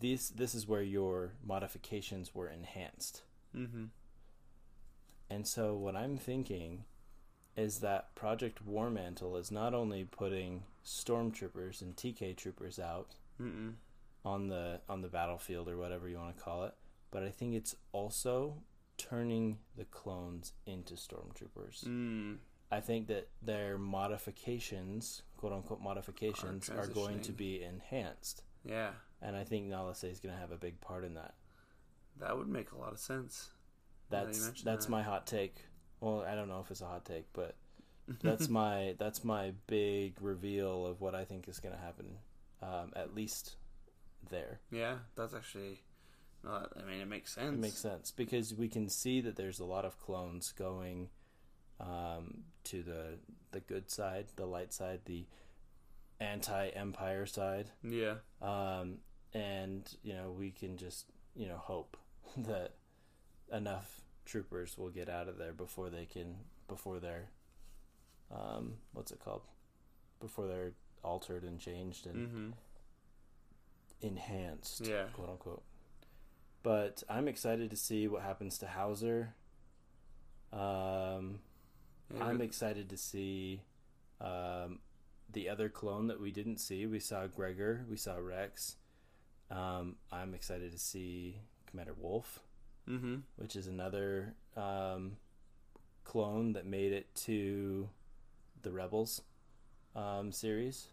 this 0.00 0.28
this 0.28 0.54
is 0.54 0.66
where 0.66 0.82
your 0.82 1.32
modifications 1.44 2.34
were 2.34 2.48
enhanced. 2.48 3.22
Mm-hmm. 3.56 3.84
And 5.30 5.46
so 5.46 5.74
what 5.74 5.96
I'm 5.96 6.16
thinking 6.16 6.84
is 7.56 7.80
that 7.80 8.14
Project 8.14 8.64
War 8.64 8.90
Mantle 8.90 9.36
is 9.36 9.50
not 9.50 9.74
only 9.74 10.04
putting 10.04 10.64
stormtroopers 10.84 11.80
and 11.80 11.96
TK 11.96 12.36
troopers 12.36 12.78
out 12.78 13.14
Mm-mm. 13.40 13.74
on 14.24 14.48
the 14.48 14.80
on 14.88 15.02
the 15.02 15.08
battlefield 15.08 15.68
or 15.68 15.76
whatever 15.76 16.08
you 16.08 16.18
want 16.18 16.36
to 16.36 16.42
call 16.42 16.64
it, 16.64 16.74
but 17.10 17.22
I 17.22 17.30
think 17.30 17.54
it's 17.54 17.76
also 17.92 18.56
turning 18.96 19.58
the 19.76 19.84
clones 19.84 20.52
into 20.66 20.94
stormtroopers. 20.94 21.84
Mm. 21.84 22.36
I 22.70 22.80
think 22.80 23.08
that 23.08 23.28
their 23.42 23.78
modifications, 23.78 25.22
quote 25.36 25.52
unquote 25.52 25.80
modifications, 25.80 26.68
Are 26.68 26.80
are, 26.80 26.86
going 26.86 27.20
to 27.20 27.32
be 27.32 27.62
enhanced. 27.62 28.42
Yeah. 28.64 28.90
And 29.22 29.36
I 29.36 29.44
think 29.44 29.66
Nala 29.66 29.94
Se 29.94 30.08
is 30.08 30.20
going 30.20 30.34
to 30.34 30.40
have 30.40 30.50
a 30.50 30.56
big 30.56 30.80
part 30.80 31.04
in 31.04 31.14
that. 31.14 31.34
That 32.18 32.36
would 32.36 32.48
make 32.48 32.72
a 32.72 32.78
lot 32.78 32.92
of 32.92 32.98
sense. 32.98 33.50
That's 34.10 34.62
that's 34.62 34.86
that. 34.86 34.90
my 34.90 35.02
hot 35.02 35.26
take. 35.26 35.56
Well, 36.00 36.24
I 36.28 36.34
don't 36.34 36.48
know 36.48 36.60
if 36.60 36.70
it's 36.70 36.80
a 36.80 36.86
hot 36.86 37.04
take, 37.04 37.26
but 37.32 37.54
that's 38.22 38.48
my 38.48 38.94
that's 38.98 39.24
my 39.24 39.52
big 39.66 40.20
reveal 40.20 40.86
of 40.86 41.00
what 41.00 41.14
I 41.14 41.24
think 41.24 41.48
is 41.48 41.60
going 41.60 41.74
to 41.74 41.80
happen. 41.80 42.16
Um, 42.62 42.92
at 42.96 43.14
least 43.14 43.56
there. 44.30 44.60
Yeah, 44.70 44.96
that's 45.16 45.34
actually. 45.34 45.80
Uh, 46.46 46.66
I 46.78 46.82
mean, 46.90 47.00
it 47.00 47.08
makes 47.08 47.32
sense. 47.34 47.54
It 47.54 47.58
makes 47.60 47.76
sense 47.78 48.10
because 48.10 48.54
we 48.54 48.68
can 48.68 48.88
see 48.88 49.20
that 49.22 49.36
there's 49.36 49.60
a 49.60 49.64
lot 49.64 49.84
of 49.84 49.98
clones 49.98 50.52
going 50.52 51.08
um, 51.80 52.44
to 52.64 52.82
the 52.82 53.18
the 53.52 53.60
good 53.60 53.90
side, 53.90 54.26
the 54.36 54.46
light 54.46 54.72
side, 54.72 55.00
the 55.06 55.26
anti-empire 56.20 57.26
side. 57.26 57.70
Yeah. 57.82 58.14
Um, 58.42 58.98
and 59.32 59.88
you 60.02 60.14
know 60.14 60.30
we 60.30 60.50
can 60.50 60.76
just 60.76 61.06
you 61.34 61.48
know 61.48 61.56
hope 61.56 61.96
that 62.36 62.72
enough 63.52 64.00
troopers 64.24 64.76
will 64.78 64.90
get 64.90 65.08
out 65.08 65.28
of 65.28 65.36
there 65.38 65.52
before 65.52 65.90
they 65.90 66.06
can 66.06 66.36
before 66.68 66.98
they're 66.98 67.28
um, 68.30 68.74
what's 68.92 69.12
it 69.12 69.18
called 69.22 69.42
before 70.20 70.46
they're 70.46 70.72
altered 71.02 71.42
and 71.44 71.58
changed 71.60 72.06
and 72.06 72.16
Mm-hmm. 72.28 72.50
enhanced, 74.00 74.86
Yeah. 74.86 75.04
quote 75.12 75.30
unquote. 75.30 75.62
But 76.64 77.04
I'm 77.08 77.28
excited 77.28 77.70
to 77.70 77.76
see 77.76 78.08
what 78.08 78.22
happens 78.22 78.58
to 78.58 78.66
Howzer. 78.66 79.34
Um, 80.52 81.38
I'm 82.20 82.40
excited 82.40 82.88
to 82.88 82.96
see 82.96 83.60
um, 84.20 84.78
the 85.32 85.48
other 85.50 85.68
clone 85.68 86.06
that 86.08 86.20
we 86.20 86.30
didn't 86.32 86.58
see. 86.58 86.86
We 86.86 87.00
saw 87.00 87.26
Gregor, 87.26 87.84
we 87.88 87.96
saw 87.96 88.16
Rex. 88.16 88.76
Um, 89.50 89.96
I'm 90.10 90.34
excited 90.34 90.72
to 90.72 90.78
see 90.78 91.36
Commander 91.70 91.94
Wolf, 91.96 92.40
Mm-hmm. 92.88 93.16
which 93.36 93.56
is 93.56 93.66
another 93.66 94.34
um, 94.56 95.16
clone 96.04 96.52
that 96.54 96.66
made 96.66 96.92
it 96.92 97.14
to 97.26 97.88
the 98.62 98.70
Rebels 98.72 99.22
um, 99.96 100.32
series. 100.32 100.88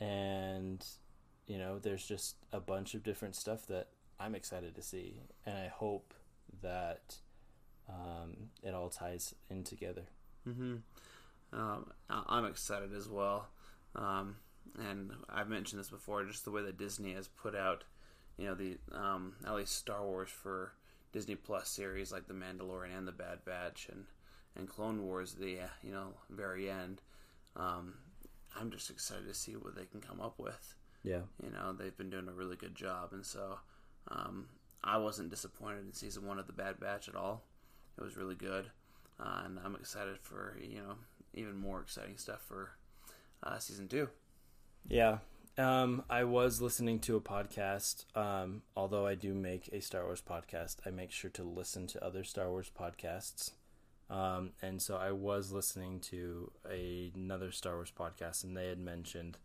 And, 0.00 0.84
you 1.46 1.58
know, 1.58 1.78
there's 1.78 2.06
just 2.06 2.36
a 2.52 2.60
bunch 2.60 2.94
of 2.94 3.02
different 3.02 3.34
stuff 3.36 3.66
that 3.66 3.88
I'm 4.22 4.34
excited 4.34 4.74
to 4.74 4.82
see. 4.82 5.20
And 5.46 5.56
I 5.56 5.68
hope 5.68 6.14
that 6.62 7.16
um, 7.88 8.50
it 8.62 8.74
all 8.74 8.88
ties 8.88 9.34
in 9.50 9.64
together. 9.64 10.04
Mm-hmm. 10.48 10.76
Um, 11.52 11.90
I'm 12.08 12.44
excited 12.46 12.94
as 12.94 13.08
well. 13.08 13.48
Um, 13.94 14.36
and 14.78 15.10
I've 15.28 15.48
mentioned 15.48 15.80
this 15.80 15.90
before, 15.90 16.24
just 16.24 16.44
the 16.44 16.50
way 16.50 16.62
that 16.62 16.78
Disney 16.78 17.12
has 17.14 17.28
put 17.28 17.54
out, 17.54 17.84
you 18.38 18.46
know, 18.46 18.54
the 18.54 18.78
um, 18.92 19.34
at 19.46 19.54
least 19.54 19.76
Star 19.76 20.04
Wars 20.04 20.30
for 20.30 20.72
Disney 21.12 21.34
Plus 21.34 21.68
series 21.68 22.10
like 22.10 22.26
The 22.26 22.34
Mandalorian 22.34 22.96
and 22.96 23.06
The 23.06 23.12
Bad 23.12 23.44
Batch 23.44 23.88
and 23.90 24.04
and 24.54 24.68
Clone 24.68 25.02
Wars, 25.02 25.34
the 25.34 25.58
you 25.82 25.92
know 25.92 26.08
very 26.30 26.70
end. 26.70 27.00
Um, 27.56 27.94
I'm 28.58 28.70
just 28.70 28.90
excited 28.90 29.26
to 29.26 29.34
see 29.34 29.52
what 29.52 29.74
they 29.74 29.84
can 29.84 30.00
come 30.00 30.20
up 30.20 30.38
with. 30.38 30.74
Yeah. 31.02 31.22
You 31.42 31.50
know, 31.50 31.72
they've 31.72 31.96
been 31.96 32.10
doing 32.10 32.28
a 32.28 32.32
really 32.32 32.56
good 32.56 32.74
job, 32.74 33.10
and 33.12 33.24
so 33.24 33.58
um, 34.08 34.46
I 34.82 34.98
wasn't 34.98 35.30
disappointed 35.30 35.84
in 35.86 35.92
season 35.92 36.26
one 36.26 36.38
of 36.38 36.46
The 36.46 36.52
Bad 36.52 36.80
Batch 36.80 37.08
at 37.08 37.14
all. 37.14 37.42
It 37.98 38.02
was 38.04 38.16
really 38.16 38.34
good, 38.34 38.70
uh, 39.20 39.42
and 39.44 39.58
I'm 39.64 39.76
excited 39.76 40.18
for 40.20 40.56
you 40.60 40.78
know 40.78 40.94
even 41.34 41.56
more 41.56 41.80
exciting 41.80 42.16
stuff 42.16 42.42
for 42.46 42.70
uh, 43.42 43.58
season 43.58 43.88
two. 43.88 44.08
Yeah. 44.88 45.18
Um, 45.58 46.02
I 46.08 46.24
was 46.24 46.62
listening 46.62 46.98
to 47.00 47.16
a 47.16 47.20
podcast. 47.20 48.04
Um, 48.16 48.62
although 48.74 49.06
I 49.06 49.14
do 49.14 49.34
make 49.34 49.68
a 49.72 49.80
Star 49.80 50.04
Wars 50.04 50.22
podcast, 50.26 50.76
I 50.86 50.90
make 50.90 51.10
sure 51.10 51.30
to 51.32 51.42
listen 51.42 51.86
to 51.88 52.04
other 52.04 52.24
Star 52.24 52.48
Wars 52.48 52.70
podcasts. 52.76 53.52
Um, 54.08 54.52
and 54.62 54.80
so 54.80 54.96
I 54.96 55.12
was 55.12 55.52
listening 55.52 56.00
to 56.00 56.50
a, 56.70 57.12
another 57.14 57.52
Star 57.52 57.74
Wars 57.74 57.92
podcast, 57.96 58.44
and 58.44 58.56
they 58.56 58.68
had 58.68 58.78
mentioned 58.78 59.38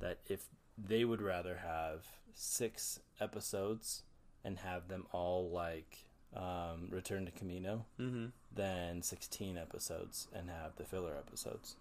that 0.00 0.18
if 0.26 0.46
they 0.76 1.04
would 1.04 1.22
rather 1.22 1.56
have 1.56 2.06
six 2.34 3.00
episodes 3.20 4.02
and 4.44 4.58
have 4.58 4.88
them 4.88 5.06
all 5.12 5.48
like 5.50 5.98
um, 6.34 6.88
Return 6.90 7.26
to 7.26 7.32
Kamino 7.32 7.82
Mm-hmm. 8.00 8.26
than 8.54 9.02
16 9.02 9.56
episodes 9.56 10.28
and 10.34 10.50
have 10.50 10.76
the 10.76 10.84
filler 10.84 11.14
episodes. 11.16 11.76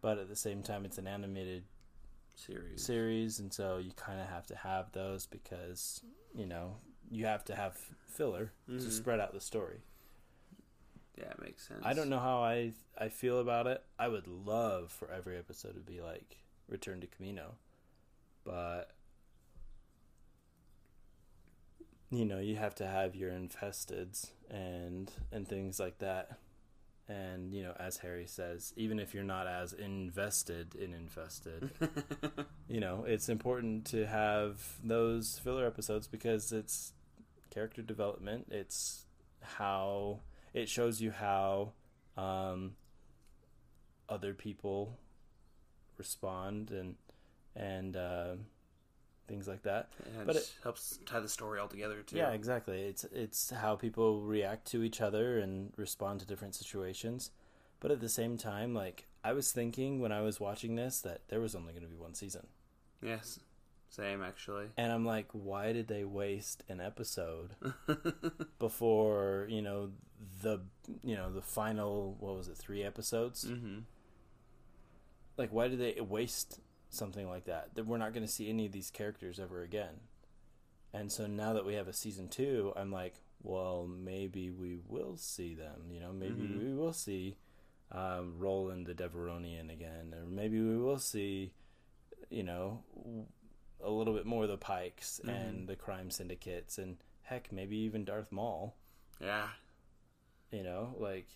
But 0.00 0.18
at 0.18 0.28
the 0.28 0.36
same 0.36 0.62
time, 0.62 0.84
it's 0.84 0.98
an 0.98 1.06
animated 1.08 1.64
Series. 2.36 2.84
series, 2.84 3.40
and 3.40 3.52
so 3.52 3.78
you 3.78 3.90
kind 3.96 4.20
of 4.20 4.28
have 4.28 4.46
to 4.46 4.54
have 4.56 4.92
those 4.92 5.24
because 5.26 6.02
you 6.34 6.46
know 6.46 6.76
you 7.10 7.24
have 7.24 7.44
to 7.46 7.54
have 7.54 7.76
filler 8.06 8.52
to 8.68 8.72
Mhm. 8.74 8.90
spread 8.90 9.20
out 9.20 9.32
the 9.32 9.40
story. 9.40 9.80
Yeah, 11.16 11.30
it 11.30 11.40
makes 11.40 11.66
sense. 11.66 11.80
I 11.82 11.94
don't 11.94 12.10
know 12.10 12.18
how 12.18 12.42
I 12.42 12.74
I 12.98 13.08
feel 13.08 13.40
about 13.40 13.66
it. 13.66 13.82
I 13.98 14.08
would 14.08 14.26
love 14.28 14.92
for 14.92 15.10
every 15.10 15.38
episode 15.38 15.74
to 15.74 15.80
be 15.80 16.00
like 16.02 16.36
Return 16.68 17.00
to 17.00 17.06
Kamino, 17.06 17.52
but 18.44 18.90
you 22.10 22.24
know 22.24 22.38
you 22.38 22.56
have 22.56 22.74
to 22.76 22.86
have 22.86 23.14
your 23.14 23.30
infesteds 23.30 24.30
and 24.50 25.10
and 25.32 25.48
things 25.48 25.78
like 25.78 25.98
that. 25.98 26.38
And 27.08 27.54
you 27.54 27.62
know, 27.62 27.72
as 27.78 27.98
Harry 27.98 28.26
says, 28.26 28.72
even 28.76 28.98
if 28.98 29.14
you're 29.14 29.22
not 29.22 29.46
as 29.46 29.72
invested 29.72 30.74
in 30.74 30.92
infested, 30.92 31.70
you 32.68 32.80
know, 32.80 33.04
it's 33.06 33.28
important 33.28 33.84
to 33.86 34.06
have 34.06 34.60
those 34.82 35.40
filler 35.42 35.66
episodes 35.66 36.08
because 36.08 36.52
it's 36.52 36.92
character 37.50 37.80
development. 37.80 38.48
It's 38.50 39.06
how 39.40 40.20
it 40.52 40.68
shows 40.68 41.00
you 41.00 41.12
how 41.12 41.72
um, 42.16 42.72
other 44.08 44.34
people 44.34 44.98
respond 45.98 46.70
and 46.70 46.96
and 47.54 47.96
uh, 47.96 48.34
things 49.26 49.48
like 49.48 49.62
that. 49.62 49.88
And 50.04 50.22
it 50.22 50.26
but 50.26 50.36
just 50.36 50.54
helps 50.62 50.98
tie 51.06 51.20
the 51.20 51.28
story 51.28 51.58
all 51.58 51.68
together 51.68 52.02
too. 52.02 52.16
yeah, 52.16 52.30
exactly. 52.30 52.82
It's 52.82 53.04
it's 53.04 53.50
how 53.50 53.76
people 53.76 54.22
react 54.22 54.66
to 54.72 54.82
each 54.82 55.00
other 55.00 55.38
and 55.38 55.72
respond 55.76 56.20
to 56.20 56.26
different 56.26 56.54
situations. 56.54 57.30
But 57.80 57.90
at 57.90 58.00
the 58.00 58.08
same 58.08 58.38
time, 58.38 58.74
like 58.74 59.06
I 59.24 59.32
was 59.32 59.52
thinking 59.52 60.00
when 60.00 60.12
I 60.12 60.20
was 60.20 60.40
watching 60.40 60.76
this 60.76 61.00
that 61.00 61.22
there 61.28 61.40
was 61.40 61.54
only 61.54 61.72
going 61.72 61.84
to 61.84 61.88
be 61.90 61.96
one 61.96 62.14
season. 62.14 62.46
Yes. 63.02 63.40
Same 63.88 64.22
actually. 64.22 64.66
And 64.76 64.92
I'm 64.92 65.06
like, 65.06 65.28
why 65.32 65.72
did 65.72 65.88
they 65.88 66.04
waste 66.04 66.64
an 66.68 66.80
episode 66.80 67.54
before, 68.58 69.46
you 69.48 69.62
know, 69.62 69.90
the 70.42 70.60
you 71.02 71.16
know, 71.16 71.32
the 71.32 71.42
final 71.42 72.16
what 72.18 72.36
was 72.36 72.48
it, 72.48 72.56
3 72.56 72.82
episodes? 72.82 73.44
Mm-hmm. 73.44 73.80
Like 75.36 75.50
why 75.50 75.68
did 75.68 75.78
they 75.78 76.00
waste 76.00 76.60
something 76.90 77.28
like 77.28 77.44
that? 77.44 77.74
That 77.74 77.86
we're 77.86 77.98
not 77.98 78.12
going 78.14 78.26
to 78.26 78.32
see 78.32 78.48
any 78.48 78.66
of 78.66 78.72
these 78.72 78.90
characters 78.90 79.38
ever 79.38 79.62
again. 79.62 80.00
And 80.92 81.10
so 81.12 81.26
now 81.26 81.52
that 81.52 81.66
we 81.66 81.74
have 81.74 81.88
a 81.88 81.92
season 81.92 82.28
2, 82.28 82.72
I'm 82.76 82.90
like, 82.90 83.14
well, 83.42 83.86
maybe 83.86 84.50
we 84.50 84.78
will 84.88 85.16
see 85.16 85.54
them. 85.54 85.90
You 85.90 86.00
know, 86.00 86.12
maybe 86.12 86.42
Mhm. 86.42 86.58
we 86.58 86.74
will 86.74 86.92
see 86.94 87.36
um, 87.92 88.38
Roland 88.38 88.86
the 88.86 88.94
Devaronian 88.94 89.70
again, 89.72 90.12
or 90.12 90.24
maybe 90.26 90.60
we 90.60 90.76
will 90.76 90.98
see, 90.98 91.52
you 92.30 92.42
know, 92.42 92.82
a 93.80 93.88
little 93.90 94.12
bit 94.12 94.26
more 94.26 94.42
of 94.42 94.48
the 94.48 94.56
Pikes 94.58 95.20
Mhm. 95.22 95.28
and 95.28 95.68
the 95.68 95.76
crime 95.76 96.10
syndicates, 96.10 96.78
and 96.78 96.96
heck, 97.22 97.52
maybe 97.52 97.76
even 97.76 98.04
Darth 98.04 98.32
Maul. 98.32 98.74
Yeah. 99.20 99.50
You 100.50 100.64
know, 100.64 100.96
like 100.98 101.28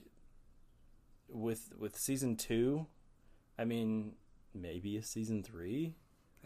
with 1.29 1.73
with 1.79 1.97
season 1.97 2.37
two, 2.37 2.87
I 3.61 3.67
mean, 3.67 4.13
maybe 4.55 4.97
a 4.97 5.03
season 5.03 5.43
three. 5.43 5.93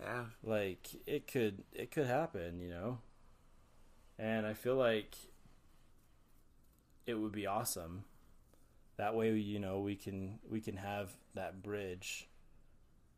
Yeah. 0.01 0.25
Like 0.43 0.89
it 1.07 1.29
could 1.29 1.63
it 1.73 1.93
could 1.93 2.07
happen, 2.07 2.59
you 2.59 2.71
know. 2.71 2.99
And 4.19 4.45
I 4.45 4.55
feel 4.55 4.75
like 4.75 5.15
it 7.07 7.15
would 7.15 7.31
be 7.31 7.47
awesome. 7.47 8.05
That 8.97 9.15
way, 9.15 9.33
you 9.33 9.61
know, 9.61 9.79
we 9.79 9.95
can 9.95 10.41
we 10.51 10.61
can 10.61 10.77
have 10.77 11.13
that 11.35 11.63
bridge 11.63 12.29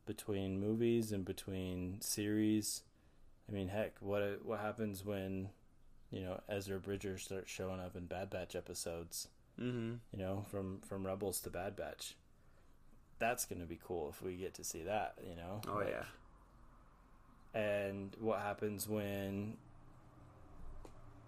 between 0.04 0.60
movies 0.60 1.10
and 1.10 1.24
between 1.24 2.00
series. 2.02 2.82
I 3.48 3.52
mean, 3.52 3.68
heck, 3.68 3.94
what 4.00 4.44
what 4.44 4.60
happens 4.60 5.06
when 5.06 5.48
you 6.10 6.20
know 6.20 6.40
Ezra 6.50 6.78
Bridger 6.78 7.16
starts 7.16 7.50
showing 7.50 7.80
up 7.80 7.96
in 7.96 8.04
Bad 8.04 8.28
Batch 8.28 8.54
episodes? 8.54 9.28
Mm-hmm. 9.58 9.94
You 10.12 10.18
know, 10.18 10.44
from 10.50 10.80
from 10.86 11.06
Rebels 11.06 11.40
to 11.40 11.50
Bad 11.50 11.76
Batch. 11.76 12.14
That's 13.18 13.44
going 13.44 13.60
to 13.60 13.66
be 13.66 13.78
cool 13.82 14.10
if 14.10 14.22
we 14.22 14.36
get 14.36 14.54
to 14.54 14.64
see 14.64 14.82
that. 14.82 15.14
You 15.22 15.36
know. 15.36 15.60
Oh 15.68 15.76
Like, 15.76 15.94
yeah. 17.54 17.60
and 17.60 18.14
what 18.20 18.40
happens 18.40 18.88
when 18.88 19.56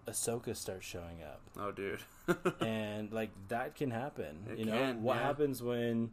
Ahsoka 0.07 0.55
starts 0.55 0.85
showing 0.85 1.23
up. 1.23 1.41
Oh, 1.57 1.71
dude. 1.71 2.01
and 2.61 3.11
like 3.11 3.29
that 3.49 3.75
can 3.75 3.91
happen. 3.91 4.45
It 4.51 4.59
you 4.59 4.65
know 4.65 4.71
can, 4.77 5.03
what 5.03 5.17
yeah. 5.17 5.23
happens 5.23 5.61
when 5.61 6.11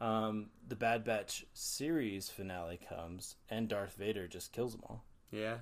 um, 0.00 0.46
the 0.68 0.76
Bad 0.76 1.04
Batch 1.04 1.44
series 1.52 2.28
finale 2.28 2.78
comes 2.88 3.36
and 3.50 3.68
Darth 3.68 3.94
Vader 3.94 4.26
just 4.26 4.52
kills 4.52 4.72
them 4.72 4.82
all. 4.88 5.04
Yeah. 5.30 5.58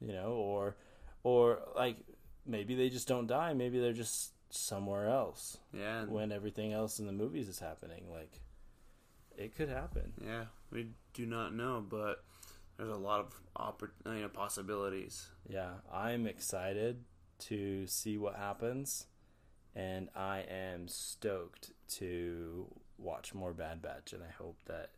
You 0.00 0.12
know, 0.12 0.32
or 0.32 0.76
or 1.22 1.60
like 1.76 1.96
maybe 2.44 2.74
they 2.74 2.88
just 2.88 3.06
don't 3.06 3.26
die. 3.28 3.52
Maybe 3.54 3.78
they're 3.78 3.92
just 3.92 4.31
somewhere 4.54 5.08
else. 5.08 5.58
Yeah. 5.72 6.04
When 6.04 6.32
everything 6.32 6.72
else 6.72 6.98
in 6.98 7.06
the 7.06 7.12
movies 7.12 7.48
is 7.48 7.58
happening, 7.58 8.04
like 8.10 8.40
it 9.36 9.56
could 9.56 9.68
happen. 9.68 10.12
Yeah. 10.24 10.44
We 10.70 10.88
do 11.14 11.26
not 11.26 11.54
know, 11.54 11.84
but 11.86 12.24
there's 12.76 12.90
a 12.90 12.96
lot 12.96 13.20
of 13.20 13.40
oppor- 13.56 13.90
you 14.06 14.22
know, 14.22 14.28
possibilities. 14.28 15.28
Yeah, 15.48 15.70
I'm 15.92 16.26
excited 16.26 17.04
to 17.40 17.86
see 17.86 18.16
what 18.18 18.36
happens, 18.36 19.06
and 19.74 20.08
I 20.14 20.44
am 20.48 20.88
stoked 20.88 21.72
to 21.96 22.66
watch 22.98 23.34
more 23.34 23.52
Bad 23.52 23.82
Batch, 23.82 24.12
and 24.12 24.22
I 24.22 24.30
hope 24.30 24.58
that 24.66 24.90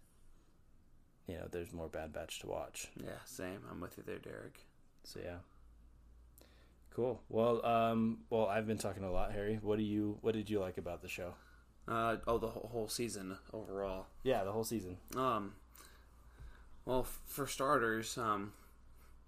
you 1.27 1.35
know 1.35 1.49
there's 1.51 1.73
more 1.73 1.89
Bad 1.89 2.13
Batch 2.13 2.41
to 2.41 2.47
watch. 2.47 2.89
Yeah, 3.03 3.19
same. 3.25 3.61
I'm 3.71 3.81
with 3.81 3.97
you 3.97 4.05
there, 4.07 4.19
Derek. 4.19 4.61
So 5.05 5.21
yeah, 5.25 5.39
cool. 6.95 7.21
Well, 7.29 7.65
um, 7.65 8.19
well, 8.31 8.47
I've 8.47 8.67
been 8.67 8.79
talking 8.79 9.05
a 9.05 9.11
lot, 9.13 9.33
Harry. 9.33 9.59
What 9.61 9.79
do 9.79 9.85
you? 9.85 10.19
What 10.23 10.35
did 10.35 10.49
you 10.49 10.61
like 10.61 10.79
about 10.79 11.03
the 11.03 11.09
show? 11.09 11.35
Uh, 11.87 12.17
oh, 12.27 12.39
the 12.39 12.49
whole 12.49 12.89
season 12.89 13.37
overall. 13.53 14.07
Yeah, 14.23 14.45
the 14.45 14.53
whole 14.53 14.65
season. 14.65 14.97
Um, 15.17 15.53
well, 16.87 17.07
for 17.27 17.47
starters, 17.47 18.17
um, 18.17 18.53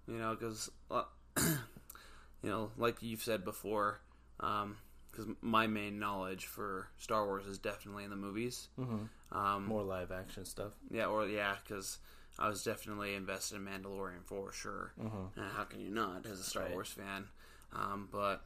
you 0.07 0.17
know, 0.17 0.35
because 0.35 0.69
uh, 0.89 1.03
you 1.37 2.49
know, 2.49 2.71
like 2.77 2.97
you've 3.01 3.21
said 3.21 3.43
before, 3.45 3.99
um, 4.39 4.77
because 5.11 5.27
my 5.41 5.67
main 5.67 5.99
knowledge 5.99 6.45
for 6.45 6.87
Star 6.97 7.25
Wars 7.25 7.45
is 7.45 7.57
definitely 7.59 8.03
in 8.05 8.09
the 8.09 8.15
movies. 8.15 8.69
Mm-hmm. 8.79 9.37
Um, 9.37 9.65
More 9.65 9.83
live 9.83 10.11
action 10.11 10.45
stuff. 10.45 10.71
yeah, 10.89 11.05
or 11.05 11.27
yeah, 11.27 11.55
because 11.63 11.99
I 12.39 12.47
was 12.49 12.63
definitely 12.63 13.13
invested 13.15 13.55
in 13.57 13.65
Mandalorian 13.65 14.23
for 14.25 14.51
sure. 14.51 14.93
Mhm. 14.99 15.35
And 15.35 15.51
how 15.55 15.63
can 15.65 15.81
you 15.81 15.89
not 15.89 16.25
as 16.25 16.39
a 16.39 16.43
Star 16.43 16.63
Right. 16.63 16.71
Wars 16.71 16.89
fan? 16.89 17.25
Um, 17.73 18.07
but 18.11 18.43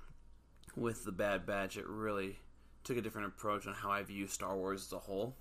with 0.75 1.05
the 1.05 1.11
Bad 1.11 1.45
Batch, 1.45 1.77
it 1.77 1.87
really 1.87 2.39
took 2.83 2.97
a 2.97 3.01
different 3.01 3.27
approach 3.27 3.67
on 3.67 3.73
how 3.73 3.91
I 3.91 4.03
view 4.03 4.27
Star 4.27 4.55
Wars 4.57 4.85
as 4.87 4.93
a 4.93 4.99
whole. 4.99 5.35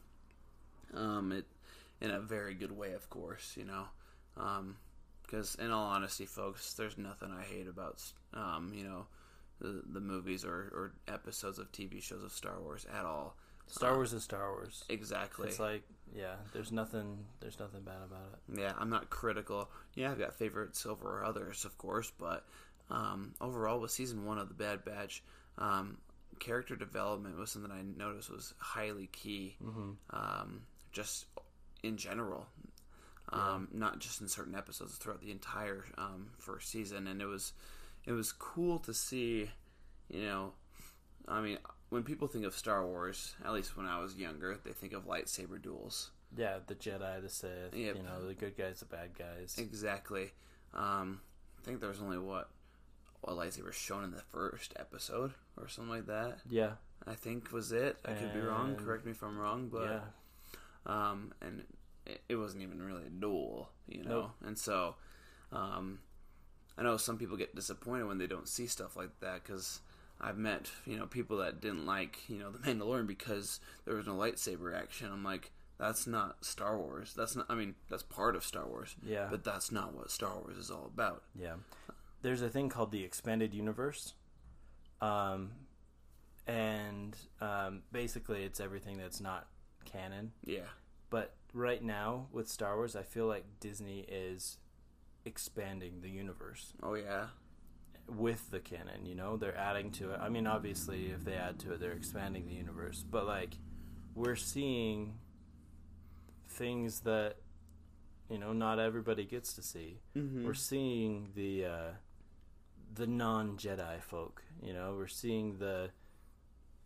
Um, 0.94 1.32
it 1.32 1.44
in 2.00 2.10
a 2.10 2.20
very 2.20 2.54
good 2.54 2.72
way, 2.72 2.92
of 2.92 3.08
course, 3.10 3.54
you 3.56 3.64
know. 3.64 3.84
Because 5.22 5.54
in 5.56 5.70
all 5.70 5.84
honesty, 5.86 6.26
folks, 6.26 6.72
there's 6.74 6.98
nothing 6.98 7.30
I 7.30 7.42
hate 7.42 7.68
about 7.68 8.02
um, 8.34 8.72
you 8.74 8.84
know 8.84 9.06
the 9.60 9.82
the 9.92 10.00
movies 10.00 10.44
or, 10.44 10.50
or 10.72 10.92
episodes 11.08 11.58
of 11.58 11.70
TV 11.72 12.02
shows 12.02 12.22
of 12.22 12.32
Star 12.32 12.60
Wars 12.60 12.86
at 12.92 13.04
all. 13.04 13.36
Star 13.66 13.90
Um, 13.90 13.96
Wars 13.98 14.12
is 14.12 14.24
Star 14.24 14.50
Wars. 14.50 14.84
Exactly. 14.88 15.48
It's 15.48 15.60
like 15.60 15.82
yeah, 16.14 16.34
there's 16.52 16.72
nothing. 16.72 17.24
There's 17.40 17.58
nothing 17.60 17.82
bad 17.82 18.02
about 18.04 18.32
it. 18.32 18.58
Yeah, 18.60 18.72
I'm 18.78 18.90
not 18.90 19.10
critical. 19.10 19.70
Yeah, 19.94 20.10
I've 20.10 20.18
got 20.18 20.34
favorites 20.34 20.84
over 20.86 21.24
others, 21.24 21.64
of 21.64 21.78
course, 21.78 22.10
but 22.18 22.44
um, 22.90 23.35
overall, 23.40 23.81
with 23.81 23.90
season 23.90 24.24
one 24.24 24.38
of 24.38 24.48
the 24.48 24.55
Bad 24.55 24.85
Batch, 24.85 25.22
um, 25.59 25.98
character 26.38 26.74
development 26.76 27.38
was 27.38 27.50
something 27.50 27.70
I 27.70 27.83
noticed 27.83 28.31
was 28.31 28.55
highly 28.59 29.07
key. 29.09 29.57
Mhm. 29.62 29.96
Um, 30.11 30.62
just 30.92 31.26
in 31.83 31.96
general, 31.96 32.48
um, 33.31 33.68
not 33.72 34.00
just 34.00 34.20
in 34.20 34.29
certain 34.29 34.55
episodes, 34.55 34.96
throughout 34.96 35.20
the 35.20 35.31
entire 35.31 35.85
um, 35.96 36.31
first 36.38 36.68
season, 36.70 37.07
and 37.07 37.22
it 37.22 37.26
was 37.26 37.53
it 38.05 38.12
was 38.12 38.33
cool 38.33 38.79
to 38.81 38.94
see. 38.94 39.50
You 40.09 40.22
know, 40.22 40.55
I 41.29 41.40
mean, 41.40 41.59
when 41.90 42.03
people 42.03 42.26
think 42.26 42.44
of 42.44 42.57
Star 42.57 42.85
Wars, 42.85 43.35
at 43.44 43.53
least 43.53 43.76
when 43.76 43.87
I 43.87 44.00
was 44.00 44.16
younger, 44.16 44.59
they 44.64 44.72
think 44.72 44.92
of 44.92 45.07
lightsaber 45.07 45.61
duels. 45.62 46.11
Yeah, 46.37 46.59
the 46.66 46.74
Jedi, 46.74 47.20
the 47.22 47.29
Sith. 47.29 47.74
Yep. 47.74 47.96
You 47.96 48.03
know, 48.03 48.26
the 48.26 48.35
good 48.35 48.57
guys, 48.57 48.81
the 48.81 48.87
bad 48.87 49.16
guys. 49.16 49.57
Exactly. 49.59 50.33
Um, 50.74 51.20
I 51.59 51.64
think 51.64 51.81
there 51.81 51.88
was 51.88 52.00
only 52.00 52.18
what 52.18 52.50
a 53.24 53.33
lightsaber 53.33 53.72
shown 53.72 54.04
in 54.04 54.11
the 54.11 54.22
first 54.33 54.72
episode 54.78 55.35
or 55.56 55.68
something 55.68 55.90
like 55.94 56.06
that. 56.06 56.38
Yeah. 56.48 56.72
I 57.06 57.14
think 57.14 57.52
was 57.52 57.72
it. 57.72 57.98
I 58.04 58.12
could 58.12 58.33
be 58.35 58.40
wrong. 58.40 58.70
And- 58.70 58.78
Correct 58.78 59.04
me 59.04 59.12
if 59.12 59.22
I'm 59.22 59.38
wrong, 59.38 59.68
but 59.68 59.85
Yeah. 59.85 60.00
um, 60.87 61.33
and 61.40 61.64
it, 62.06 62.20
it 62.28 62.37
wasn't 62.37 62.62
even 62.62 62.83
really 62.83 63.06
a 63.06 63.11
duel, 63.11 63.70
you 63.88 64.02
know. 64.04 64.11
Nope. 64.20 64.30
And 64.44 64.59
so, 64.59 64.96
um, 65.52 66.00
I 66.78 66.83
know 66.83 66.96
some 66.96 67.18
people 67.18 67.37
get 67.37 67.54
disappointed 67.54 68.06
when 68.06 68.18
they 68.18 68.26
don't 68.26 68.48
see 68.48 68.66
stuff 68.66 68.96
like 68.96 69.11
that 69.20 69.42
because 69.44 69.80
I've 70.20 70.38
met 70.38 70.70
you 70.87 70.96
know 70.98 71.06
people 71.06 71.38
that 71.38 71.61
didn't 71.61 71.85
like 71.87 72.18
you 72.28 72.38
know 72.38 72.50
the 72.50 72.59
Mandalorian 72.59 73.06
because 73.06 73.61
there 73.85 73.96
was 73.96 74.06
no 74.06 74.14
lightsaber 74.14 74.76
action. 74.78 75.09
I'm 75.12 75.24
like. 75.24 75.52
That's 75.78 76.06
not 76.06 76.44
Star 76.44 76.76
Wars. 76.76 77.14
That's 77.16 77.35
not. 77.35 77.46
I 77.48 77.54
mean, 77.54 77.74
that's 77.88 78.02
part 78.02 78.37
of 78.37 78.44
Star 78.44 78.66
Wars. 78.66 78.94
Yeah. 79.02 79.28
But 79.30 79.44
that's 79.44 79.72
not 79.72 79.94
what 79.94 80.11
Star 80.11 80.35
Wars 80.38 80.59
is 80.59 80.70
all 80.70 80.85
about. 80.94 81.22
Yeah. 81.35 81.54
There's 82.22 82.42
a 82.42 82.48
thing 82.50 82.68
called 82.68 82.90
the 82.92 83.02
expanded 83.04 83.54
universe. 83.54 84.14
Um 85.00 85.52
and 86.46 87.16
um 87.40 87.83
basically 87.92 88.42
it's 88.44 88.61
everything 88.61 88.96
that's 88.98 89.20
not 89.20 89.46
canon. 89.85 90.33
Yeah. 90.44 90.68
But 91.11 91.35
right 91.52 91.83
now 91.83 92.26
with 92.33 92.48
Star 92.48 92.76
Wars, 92.76 92.94
I 92.96 93.02
feel 93.02 93.26
like 93.26 93.44
Disney 93.61 94.00
is 94.09 94.59
expanding 95.24 96.00
the 96.00 96.09
universe 96.11 96.72
Oh 96.83 96.94
yeah. 96.94 97.26
with 98.09 98.50
the 98.50 98.61
canon, 98.61 99.04
you 99.06 99.14
know? 99.14 99.37
They're 99.37 99.56
adding 99.56 99.90
to 99.92 100.12
it. 100.12 100.20
I 100.20 100.28
mean, 100.28 100.46
obviously 100.46 101.06
if 101.11 101.24
they 101.24 101.35
add 101.35 101.59
to 101.61 101.72
it, 101.72 101.80
they're 101.80 101.92
expanding 101.92 102.46
the 102.46 102.54
universe, 102.54 103.04
but 103.09 103.26
like 103.26 103.54
we're 104.14 104.37
seeing 104.37 105.14
things 106.48 107.00
that 107.00 107.37
you 108.28 108.38
know 108.38 108.52
not 108.52 108.78
everybody 108.78 109.24
gets 109.24 109.52
to 109.54 109.62
see. 109.62 110.00
Mhm. 110.16 110.44
We're 110.44 110.54
seeing 110.54 111.30
the 111.35 111.64
uh, 111.64 111.90
the 112.92 113.07
non 113.07 113.57
Jedi 113.57 114.00
folk. 114.03 114.42
You 114.62 114.72
know, 114.72 114.94
we're 114.96 115.07
seeing 115.09 115.59
the 115.59 115.90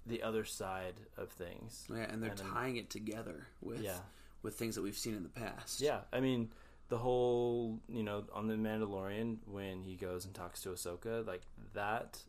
the 0.06 0.22
other 0.22 0.44
side 0.44 1.00
of 1.16 1.30
things. 1.30 1.86
Yeah, 1.90 2.02
and 2.10 2.22
they're 2.22 2.34
then- 2.34 2.46
tying 2.46 2.76
it 2.76 2.90
together 2.90 3.46
with 3.60 3.80
Yeah. 3.82 4.00
with 4.42 4.56
things 4.58 4.74
that 4.74 4.82
we've 4.82 4.96
seen 4.98 5.14
in 5.14 5.22
the 5.22 5.28
past. 5.30 5.80
Yeah, 5.80 6.02
I 6.12 6.20
mean 6.20 6.50
the 6.88 6.98
whole 6.98 7.80
you 7.88 8.02
know 8.02 8.24
on 8.32 8.46
the 8.46 8.54
Mandalorian 8.54 9.38
when 9.46 9.82
he 9.82 9.96
goes 9.96 10.24
and 10.26 10.34
talks 10.34 10.60
to 10.62 10.68
Ahsoka, 10.70 11.26
like 11.26 11.42
that 11.72 12.22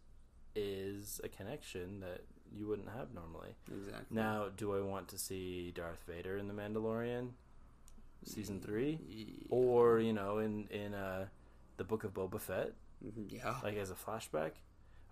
is 0.56 1.20
a 1.24 1.28
connection 1.28 2.00
that 2.00 2.22
you 2.54 2.66
wouldn't 2.68 2.88
have 2.90 3.14
normally. 3.14 3.56
Exactly. 3.70 4.06
Now, 4.16 4.48
do 4.56 4.74
I 4.74 4.80
want 4.82 5.10
to 5.10 5.18
see 5.18 5.72
Darth 5.72 6.04
Vader 6.08 6.38
in 6.38 6.48
the 6.48 6.54
Mandalorian 6.54 7.32
season 8.24 8.62
three, 8.62 9.46
or 9.50 10.00
you 10.00 10.14
know 10.14 10.38
in 10.40 10.68
in 10.70 10.94
uh, 10.94 11.28
the 11.76 11.84
Book 11.84 12.06
of 12.06 12.14
Boba 12.14 12.40
Fett? 12.40 12.74
Mm-hmm. 13.03 13.36
Yeah. 13.36 13.55
like 13.63 13.77
as 13.77 13.91
a 13.91 13.95
flashback. 13.95 14.51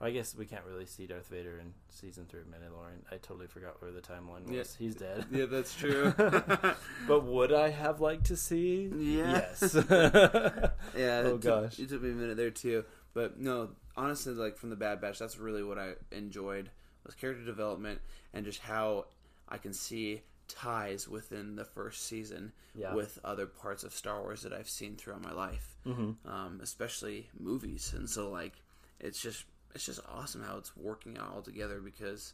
I 0.02 0.12
guess 0.12 0.36
we 0.36 0.46
can't 0.46 0.66
really 0.66 0.86
see 0.86 1.08
Darth 1.08 1.28
Vader 1.28 1.60
in 1.60 1.74
season 1.88 2.26
three 2.28 2.42
of 2.42 2.48
Mandalorian. 2.48 3.04
I 3.10 3.18
totally 3.18 3.48
forgot 3.48 3.82
where 3.82 3.92
the 3.92 4.02
timeline 4.02 4.46
was. 4.46 4.52
Yeah. 4.52 4.64
He's 4.78 4.96
dead. 4.96 5.26
Yeah, 5.32 5.46
that's 5.46 5.74
true. 5.76 6.14
but 7.08 7.24
would 7.24 7.54
I 7.54 7.70
have 7.70 8.02
liked 8.02 8.26
to 8.26 8.36
see? 8.36 8.92
Yeah. 8.94 9.46
Yes. 9.62 9.76
yeah. 9.90 11.22
oh 11.24 11.36
it 11.36 11.42
took, 11.42 11.42
gosh. 11.42 11.80
it 11.80 11.90
took 11.90 12.02
me 12.02 12.10
a 12.10 12.14
minute 12.14 12.36
there 12.36 12.50
too, 12.50 12.84
but 13.14 13.40
no. 13.40 13.70
honestly, 13.96 14.34
like 14.34 14.58
from 14.58 14.72
the 14.72 14.76
Bad 14.76 15.00
Batch, 15.00 15.20
that's 15.20 15.38
really 15.38 15.64
what 15.64 15.78
I 15.78 15.94
enjoyed 16.12 16.70
was 17.06 17.16
character 17.16 17.46
development 17.46 18.00
and 18.34 18.46
just 18.46 18.60
how 18.60 19.06
I 19.48 19.58
can 19.58 19.74
see 19.74 20.24
ties 20.54 21.08
within 21.08 21.56
the 21.56 21.66
first 21.66 22.06
season 22.06 22.52
Yeah. 22.76 22.94
with 22.94 23.20
other 23.24 23.46
parts 23.46 23.84
of 23.84 23.94
Star 23.94 24.22
Wars 24.22 24.42
that 24.44 24.54
I've 24.54 24.70
seen 24.70 24.96
throughout 24.96 25.22
my 25.22 25.32
life, 25.34 25.76
Mhm. 25.86 26.16
um, 26.26 26.60
especially 26.62 27.30
movies. 27.40 27.94
And 27.94 28.10
so, 28.10 28.30
like, 28.30 28.54
it's 29.00 29.22
just 29.22 29.46
it's 29.76 29.86
just 29.88 30.00
awesome 30.08 30.44
how 30.44 30.58
it's 30.58 30.78
working 30.78 31.18
out 31.18 31.32
all 31.32 31.42
together 31.42 31.82
because, 31.82 32.34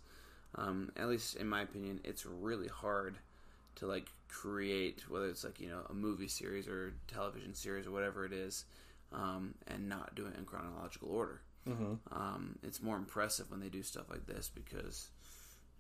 um, 0.55 0.91
at 0.97 1.08
least 1.08 1.38
in 1.38 1.47
my 1.47 1.62
opinion, 1.62 2.01
it's 2.03 2.25
really 2.25 2.67
hard 2.67 3.17
to 3.75 3.88
like 3.88 4.12
create 4.27 5.10
whether 5.10 5.29
it's 5.29 5.45
like 5.45 5.60
you 5.62 5.69
know 5.69 5.86
a 5.89 5.93
movie 5.93 6.27
series 6.27 6.67
or 6.67 6.93
television 7.08 7.53
series 7.55 7.88
or 7.88 7.91
whatever 7.91 8.25
it 8.25 8.34
is, 8.34 8.65
um, 9.13 9.53
and 9.67 9.88
not 9.88 10.15
do 10.15 10.25
it 10.27 10.36
in 10.36 10.45
chronological 10.45 11.10
order. 11.10 11.41
Mhm. 11.65 11.99
Um, 12.12 12.60
it's 12.63 12.82
more 12.82 12.97
impressive 12.97 13.49
when 13.51 13.60
they 13.62 13.69
do 13.69 13.84
stuff 13.84 14.10
like 14.10 14.25
this 14.25 14.49
because 14.49 15.10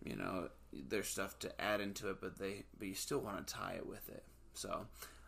you 0.03 0.15
know 0.15 0.49
there's 0.71 1.07
stuff 1.07 1.37
to 1.39 1.61
add 1.61 1.81
into 1.81 2.09
it, 2.09 2.17
but 2.21 2.37
they 2.37 2.63
but 2.77 2.87
you 2.87 2.93
still 2.95 3.19
want 3.19 3.45
to 3.47 3.53
tie 3.53 3.73
it 3.73 3.85
with 3.87 4.07
it. 4.09 4.23
So, 4.53 4.85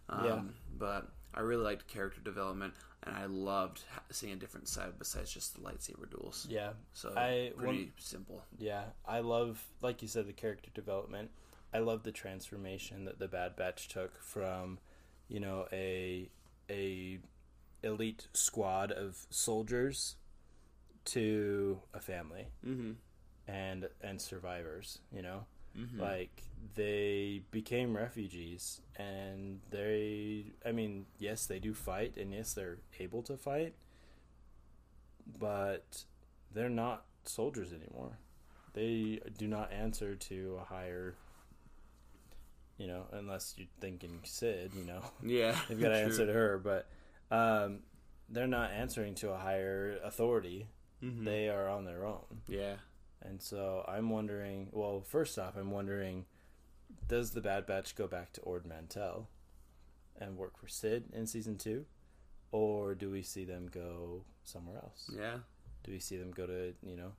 um, 0.09 0.25
Yeah. 0.25 0.41
But 0.77 1.09
I 1.33 1.39
really 1.41 1.63
liked 1.63 1.87
character 1.87 2.19
development, 2.21 2.73
and 3.03 3.15
I 3.15 3.25
loved 3.25 3.83
seeing 4.11 4.33
a 4.33 4.35
different 4.35 4.67
side 4.67 4.99
besides 4.99 5.31
just 5.33 5.53
the 5.55 5.61
lightsaber 5.61 6.09
duels. 6.09 6.45
Yeah. 6.49 6.73
So 6.93 7.13
I- 7.15 7.53
pretty 7.55 7.85
one- 7.85 7.93
simple. 7.97 8.43
Yeah, 8.59 8.85
I 9.05 9.19
love, 9.21 9.65
like 9.81 10.01
you 10.01 10.07
said, 10.07 10.27
the 10.27 10.33
character 10.33 10.69
development. 10.73 11.31
I 11.73 11.79
love 11.79 12.03
the 12.03 12.11
transformation 12.11 13.05
that 13.05 13.17
the 13.19 13.27
Bad 13.29 13.55
Batch 13.55 13.87
took 13.87 14.19
from, 14.21 14.77
you 15.29 15.39
know, 15.39 15.67
a 15.71 16.29
a 16.69 17.19
elite 17.83 18.27
squad 18.33 18.91
of 18.91 19.25
soldiers 19.29 20.15
to 21.05 21.81
a 21.93 21.99
family 21.99 22.47
Mhm. 22.65 22.95
And 23.47 23.89
and 24.01 24.21
survivors. 24.21 24.99
You 25.13 25.21
know, 25.23 25.45
Mhm. 25.77 25.99
like 25.99 26.43
they 26.75 27.41
became 27.51 27.95
refugees, 27.97 28.81
and 28.97 29.61
they. 29.69 30.45
I 30.65 30.71
mean, 30.71 31.05
yes, 31.19 31.45
they 31.45 31.59
do 31.59 31.73
fight, 31.73 32.17
and 32.17 32.33
yes, 32.33 32.53
they're 32.53 32.77
able 32.99 33.23
to 33.23 33.35
fight, 33.37 33.73
but 35.39 36.05
they're 36.53 36.69
not 36.69 37.05
soldiers 37.23 37.71
anymore. 37.73 38.17
They 38.73 39.19
do 39.37 39.47
not 39.47 39.71
answer 39.71 40.15
to 40.15 40.57
a 40.61 40.65
higher, 40.65 41.15
you 42.77 42.87
know, 42.87 43.05
unless 43.11 43.55
you're 43.57 43.67
thinking 43.79 44.19
Cid, 44.23 44.73
you 44.75 44.85
know. 44.85 45.01
Yeah, 45.23 45.59
they've 45.67 45.79
got 45.79 45.89
to 45.89 45.95
true. 45.95 46.03
answer 46.05 46.25
to 46.25 46.33
her, 46.33 46.57
but 46.57 46.87
um, 47.35 47.79
they're 48.29 48.47
not 48.47 48.71
answering 48.71 49.15
to 49.15 49.31
a 49.31 49.37
higher 49.37 49.97
authority. 50.03 50.67
Mhm. 51.03 51.25
They 51.25 51.49
are 51.49 51.67
on 51.67 51.85
their 51.85 52.05
own. 52.05 52.41
Yeah. 52.47 52.75
And 53.21 53.41
so 53.41 53.85
I'm 53.87 54.09
wondering. 54.09 54.69
Well, 54.71 55.01
first 55.01 55.37
off, 55.37 55.55
I'm 55.55 55.71
wondering, 55.71 56.25
does 57.07 57.31
the 57.31 57.41
Bad 57.41 57.65
Batch 57.65 57.95
go 57.95 58.07
back 58.07 58.33
to 58.33 58.41
Ord 58.41 58.65
Mantell 58.65 59.29
and 60.19 60.37
work 60.37 60.57
for 60.57 60.67
Cid 60.67 61.05
in 61.13 61.27
season 61.27 61.57
two, 61.57 61.85
or 62.51 62.95
do 62.95 63.09
we 63.09 63.21
see 63.21 63.45
them 63.45 63.69
go 63.71 64.23
somewhere 64.43 64.77
else? 64.77 65.09
Yeah. 65.15 65.37
Do 65.83 65.91
we 65.91 65.99
see 65.99 66.17
them 66.17 66.31
go 66.31 66.45
to 66.45 66.73
you 66.83 66.95
know 66.95 67.13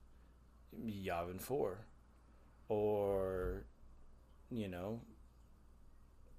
Yavin 0.86 1.40
Four, 1.40 1.86
or 2.68 3.64
you 4.50 4.68
know 4.68 5.00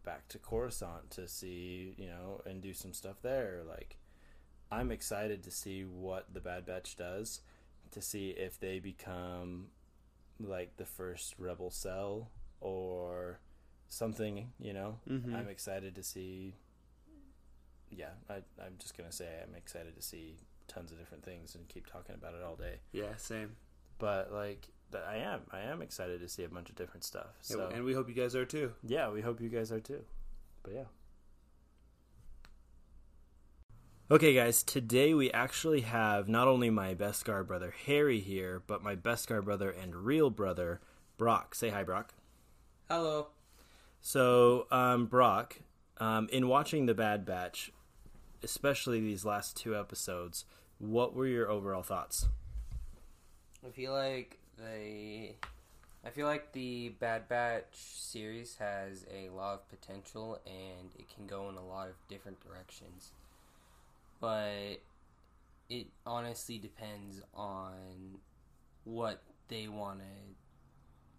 back 0.06 0.28
to 0.28 0.38
Coruscant 0.38 1.10
to 1.12 1.28
see 1.28 1.96
you 1.98 2.08
know 2.08 2.42
and 2.46 2.62
do 2.62 2.74
some 2.74 2.94
stuff 2.94 3.18
there? 3.22 3.62
Like, 3.68 3.98
I'm 4.72 4.92
excited 4.92 5.44
to 5.44 5.52
see 5.52 5.84
what 5.84 6.34
the 6.34 6.40
Bad 6.40 6.66
Batch 6.66 6.96
does, 6.96 7.42
to 7.94 8.02
see 8.02 8.30
if 8.32 8.60
they 8.60 8.80
become 8.80 9.68
like 10.40 10.78
the 10.78 10.86
first 10.86 11.36
rebel 11.38 11.70
cell 11.72 12.30
or 12.62 13.40
something. 13.90 14.52
You 14.60 14.74
know, 14.74 15.00
Mhm. 15.10 15.34
I'm 15.34 15.48
excited 15.48 15.96
to 15.96 16.04
see. 16.04 16.56
Yeah, 17.90 18.10
I, 18.30 18.36
I'm 18.60 18.78
just 18.80 18.98
gonna 18.98 19.12
say 19.12 19.28
I'm 19.48 19.56
excited 19.56 19.96
to 19.96 20.02
see 20.02 20.38
tons 20.68 20.92
of 20.92 20.98
different 20.98 21.24
things 21.24 21.56
and 21.56 21.68
keep 21.68 21.86
talking 21.86 22.16
about 22.16 22.34
it 22.34 22.42
all 22.42 22.56
day. 22.56 22.80
Yeah, 22.92 23.16
same. 23.18 23.56
But 24.00 24.32
like, 24.32 24.68
I 24.94 25.18
am, 25.18 25.42
I 25.52 25.60
am 25.62 25.82
excited 25.82 26.20
to 26.22 26.28
see 26.28 26.44
a 26.44 26.50
bunch 26.50 26.70
of 26.70 26.76
different 26.76 27.04
stuff. 27.04 27.28
Yeah, 27.50 27.70
and 27.72 27.84
we 27.84 27.94
hope 27.94 28.08
you 28.10 28.16
guys 28.16 28.36
are 28.36 28.46
too. 28.46 28.74
yeah, 28.84 29.10
we 29.12 29.22
hope 29.22 29.40
you 29.42 29.50
guys 29.50 29.72
are 29.72 29.80
too. 29.80 30.04
But 30.64 30.74
yeah. 30.74 30.86
Okay, 34.12 34.34
guys, 34.34 34.64
today 34.64 35.14
we 35.14 35.32
actually 35.32 35.80
have 35.82 36.28
not 36.28 36.46
only 36.50 36.70
my 36.70 36.94
Beskar 36.94 37.48
brother 37.48 37.74
Harry 37.86 38.20
here, 38.20 38.62
but 38.68 38.84
my 38.84 38.98
Beskar 38.98 39.42
brother 39.42 39.70
and 39.70 39.96
real 39.96 40.30
brother 40.30 40.82
Brock. 41.18 41.56
Say 41.56 41.70
hi, 41.70 41.84
Brock. 41.84 42.14
Hello. 42.90 43.28
So, 44.02 44.68
um, 44.72 45.06
Brock, 45.06 45.62
um, 46.00 46.28
in 46.34 46.50
watching 46.50 46.86
The 46.86 46.94
Bad 46.94 47.26
Batch, 47.26 47.72
especially 48.44 49.00
these 49.00 49.24
last 49.24 49.56
two 49.56 49.74
episodes, 49.74 50.44
what 50.80 51.16
were 51.16 51.26
your 51.26 51.50
overall 51.50 51.82
thoughts? 51.82 52.28
I 53.66 53.70
feel 53.70 53.94
like 53.94 54.38
they. 54.58 55.38
I 56.06 56.10
feel 56.10 56.28
like 56.28 56.52
the 56.52 56.90
Bad 56.90 57.30
Batch 57.30 57.72
series 57.72 58.58
has 58.58 59.06
a 59.10 59.30
lot 59.30 59.54
of 59.54 59.70
potential 59.70 60.42
and 60.46 60.92
it 61.00 61.06
can 61.16 61.26
go 61.26 61.48
in 61.48 61.56
a 61.56 61.66
lot 61.66 61.88
of 61.88 61.96
different 62.10 62.42
directions. 62.46 63.14
But 64.24 64.80
it 65.70 65.88
honestly 66.06 66.58
depends 66.58 67.22
on 67.34 68.20
what 68.86 69.22
they 69.50 69.68
want 69.68 70.00
to. 70.00 70.06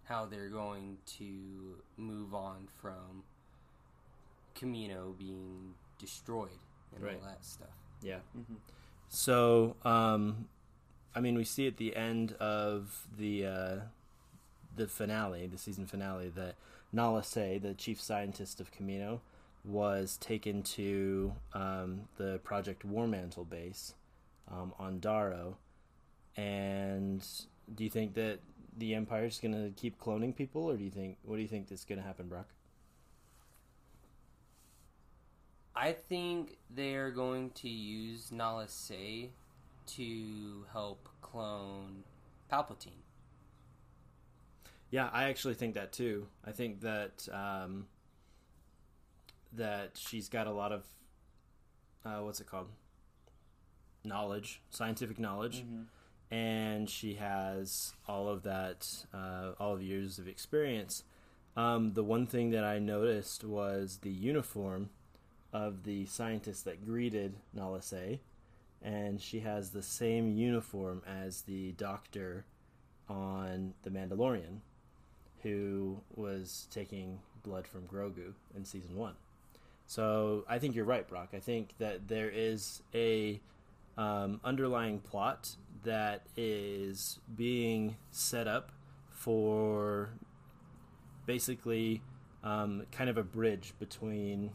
how 0.04 0.26
they're 0.26 0.48
going 0.50 0.98
to 1.18 1.76
move 1.96 2.34
on 2.34 2.68
from 2.80 3.24
Kamino 4.54 5.16
being 5.18 5.74
destroyed 5.98 6.58
and 6.94 7.02
Right. 7.04 7.16
all 7.20 7.26
that 7.28 7.44
stuff. 7.44 7.68
Yeah. 8.02 8.20
So, 9.08 9.76
um, 9.82 10.48
I 11.14 11.20
mean, 11.20 11.36
we 11.36 11.44
see 11.44 11.66
at 11.66 11.76
the 11.78 11.96
end 11.96 12.32
of 12.34 13.06
the 13.16 13.46
uh, 13.46 13.76
the 14.76 14.86
finale, 14.88 15.46
the 15.46 15.56
season 15.58 15.86
finale, 15.86 16.28
that 16.30 16.56
Nala 16.92 17.22
Se, 17.22 17.58
the 17.58 17.72
chief 17.74 18.00
scientist 18.00 18.60
of 18.60 18.70
Kamino, 18.72 19.20
was 19.64 20.18
taken 20.18 20.62
to 20.62 21.32
um, 21.54 22.02
the 22.16 22.38
Project 22.44 22.86
Warmantle 22.86 23.48
base 23.48 23.94
um, 24.50 24.72
on 24.78 25.00
Daro. 25.00 25.54
And 26.36 27.26
do 27.74 27.84
you 27.84 27.90
think 27.90 28.14
that 28.14 28.40
the 28.76 28.94
Empire 28.94 29.24
is 29.24 29.38
going 29.38 29.54
to 29.54 29.70
keep 29.80 29.98
cloning 30.00 30.34
people, 30.34 30.70
or 30.70 30.76
do 30.76 30.84
you 30.84 30.90
think 30.90 31.16
what 31.22 31.36
do 31.36 31.42
you 31.42 31.48
think 31.48 31.70
is 31.70 31.84
going 31.84 32.00
to 32.00 32.06
happen, 32.06 32.28
Brock? 32.28 32.48
I 35.76 35.92
think 35.92 36.58
they're 36.70 37.10
going 37.10 37.50
to 37.50 37.68
use 37.68 38.30
Nala 38.30 38.68
Se 38.68 39.30
to 39.86 40.66
help 40.72 41.08
clone 41.20 42.04
Palpatine. 42.52 43.02
Yeah, 44.90 45.08
I 45.12 45.24
actually 45.24 45.54
think 45.54 45.74
that 45.74 45.92
too. 45.92 46.28
I 46.44 46.52
think 46.52 46.80
that 46.82 47.28
um, 47.32 47.86
that 49.56 49.92
she's 49.96 50.28
got 50.28 50.46
a 50.46 50.52
lot 50.52 50.72
of 50.72 50.84
uh, 52.04 52.18
what's 52.22 52.40
it 52.40 52.46
called 52.46 52.68
knowledge, 54.04 54.60
scientific 54.70 55.18
knowledge, 55.18 55.64
and 56.30 56.90
she 56.90 57.14
has 57.14 57.94
all 58.06 58.28
of 58.28 58.42
that, 58.42 59.06
uh, 59.14 59.52
all 59.58 59.72
of 59.74 59.82
years 59.82 60.18
of 60.18 60.28
experience. 60.28 61.04
Um, 61.56 61.92
the 61.94 62.04
one 62.04 62.26
thing 62.26 62.50
that 62.50 62.64
I 62.64 62.78
noticed 62.78 63.44
was 63.44 63.98
the 64.02 64.10
uniform 64.10 64.90
of 65.52 65.84
the 65.84 66.04
scientist 66.06 66.64
that 66.64 66.84
greeted 66.84 67.36
Nala 67.52 67.80
Se, 67.80 68.20
and 68.82 69.20
she 69.20 69.40
has 69.40 69.70
the 69.70 69.82
same 69.82 70.36
uniform 70.36 71.02
as 71.06 71.42
the 71.42 71.72
doctor 71.72 72.44
on 73.08 73.74
The 73.82 73.90
Mandalorian, 73.90 74.60
who 75.42 76.00
was 76.14 76.66
taking 76.70 77.20
blood 77.42 77.66
from 77.66 77.82
Grogu 77.82 78.32
in 78.56 78.64
season 78.64 78.96
one. 78.96 79.14
So 79.86 80.44
I 80.48 80.58
think 80.58 80.74
you're 80.74 80.84
right, 80.84 81.06
Brock. 81.06 81.28
I 81.34 81.40
think 81.40 81.74
that 81.78 82.08
there 82.08 82.30
is 82.30 82.82
a 82.94 83.40
um, 83.96 84.40
underlying 84.42 84.98
plot 85.00 85.56
that 85.84 86.22
is 86.36 87.18
being 87.36 87.96
set 88.10 88.48
up 88.48 88.72
for 89.10 90.10
basically 91.26 92.02
um, 92.42 92.84
kind 92.92 93.08
of 93.08 93.16
a 93.16 93.22
bridge 93.22 93.74
between 93.78 94.50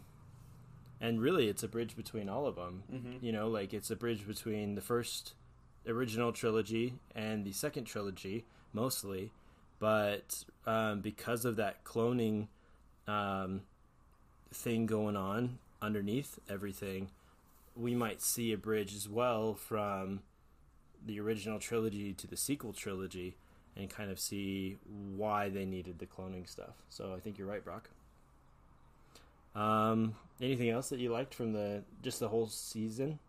and 1.02 1.22
really 1.22 1.48
it's 1.48 1.64
a 1.64 1.68
bridge 1.68 1.96
between 1.96 2.28
all 2.30 2.46
of 2.46 2.56
them 2.56 2.84
Mhm. 2.92 3.24
you 3.24 3.32
know 3.32 3.48
like 3.48 3.74
it's 3.74 3.90
a 3.90 3.96
bridge 3.96 4.28
between 4.28 4.76
the 4.76 4.82
first 4.82 5.34
original 5.88 6.32
trilogy 6.32 6.96
and 7.16 7.46
the 7.46 7.54
second 7.54 7.86
trilogy 7.86 8.46
mostly 8.74 9.32
but 9.80 10.44
um, 10.68 11.00
because 11.02 11.46
of 11.46 11.56
that 11.56 11.84
cloning 11.86 12.48
um, 13.08 13.62
thing 14.52 14.86
going 14.86 15.16
on 15.16 15.60
underneath 15.82 16.40
everything 16.50 17.10
we 17.80 17.96
might 17.96 18.22
see 18.22 18.52
a 18.52 18.58
bridge 18.58 18.94
as 18.94 19.08
well 19.08 19.54
from 19.54 20.20
the 21.06 21.20
original 21.20 21.60
trilogy 21.60 22.14
to 22.14 22.28
the 22.28 22.36
sequel 22.36 22.74
trilogy 22.74 23.38
and 23.78 23.90
kind 23.90 24.12
of 24.12 24.20
see 24.20 24.78
why 25.16 25.48
they 25.48 25.66
needed 25.66 26.00
the 26.00 26.06
cloning 26.06 26.48
stuff. 26.48 26.76
So 26.90 27.14
I 27.16 27.20
think 27.20 27.38
you're 27.38 27.48
right, 27.48 27.64
Brock. 27.64 27.90
Um, 29.56 30.16
anything 30.42 30.70
else 30.70 30.90
that 30.90 31.00
you 31.00 31.10
liked 31.10 31.34
from 31.34 31.54
the 31.54 31.84
just 32.04 32.20
the 32.20 32.28
whole 32.28 32.48
season, 32.48 33.20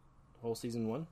whole 0.42 0.54
season 0.54 0.88
one? 0.88 1.06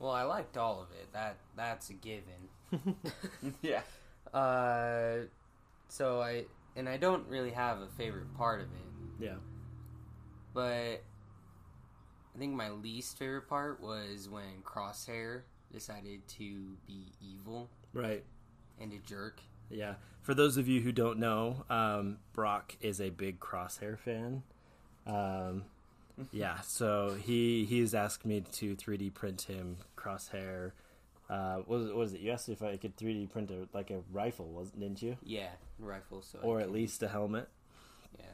Well, 0.00 0.10
I 0.10 0.22
liked 0.24 0.56
all 0.56 0.82
of 0.82 0.88
it. 0.90 1.12
That 1.12 1.36
that's 1.56 1.90
a 1.90 1.94
given. 1.94 2.96
yeah. 3.62 3.82
Uh, 4.34 5.26
so 5.88 6.20
I 6.20 6.44
and 6.76 6.88
I 6.88 6.96
don't 6.96 7.26
really 7.28 7.52
have 7.52 7.80
a 7.80 7.86
favorite 7.96 8.34
part 8.36 8.60
of 8.60 8.66
it. 8.66 9.24
Yeah. 9.24 9.36
But 10.52 11.02
I 12.34 12.38
think 12.38 12.54
my 12.54 12.70
least 12.70 13.16
favorite 13.16 13.48
part 13.48 13.80
was 13.80 14.28
when 14.28 14.62
Crosshair 14.64 15.42
decided 15.72 16.26
to 16.28 16.76
be 16.86 17.12
evil. 17.20 17.68
Right. 17.92 18.24
And 18.80 18.92
a 18.92 18.98
jerk. 18.98 19.40
Yeah. 19.70 19.94
For 20.22 20.34
those 20.34 20.56
of 20.56 20.66
you 20.68 20.80
who 20.80 20.90
don't 20.90 21.18
know, 21.18 21.64
um, 21.70 22.18
Brock 22.32 22.76
is 22.80 23.00
a 23.00 23.10
big 23.10 23.38
Crosshair 23.38 23.98
fan. 23.98 24.42
Um, 25.06 25.64
yeah, 26.32 26.60
so 26.60 27.16
he 27.22 27.64
he's 27.66 27.94
asked 27.94 28.24
me 28.24 28.42
to 28.52 28.74
3D 28.74 29.14
print 29.14 29.42
him 29.42 29.76
Crosshair. 29.96 30.72
Uh, 31.28 31.56
what, 31.66 31.80
was, 31.80 31.92
what 31.92 32.02
is 32.02 32.14
it? 32.14 32.20
You 32.20 32.32
asked 32.32 32.48
if 32.48 32.62
I 32.62 32.76
could 32.76 32.96
3D 32.96 33.30
print 33.30 33.50
a, 33.50 33.66
like 33.76 33.90
a 33.90 34.00
rifle, 34.12 34.46
wasn't 34.46 34.80
didn't 34.80 35.02
you? 35.02 35.16
Yeah, 35.22 35.50
rifle. 35.78 36.22
So 36.22 36.38
or 36.42 36.60
at 36.60 36.70
least 36.70 37.02
a 37.02 37.08
helmet. 37.08 37.48
Yeah. 38.18 38.26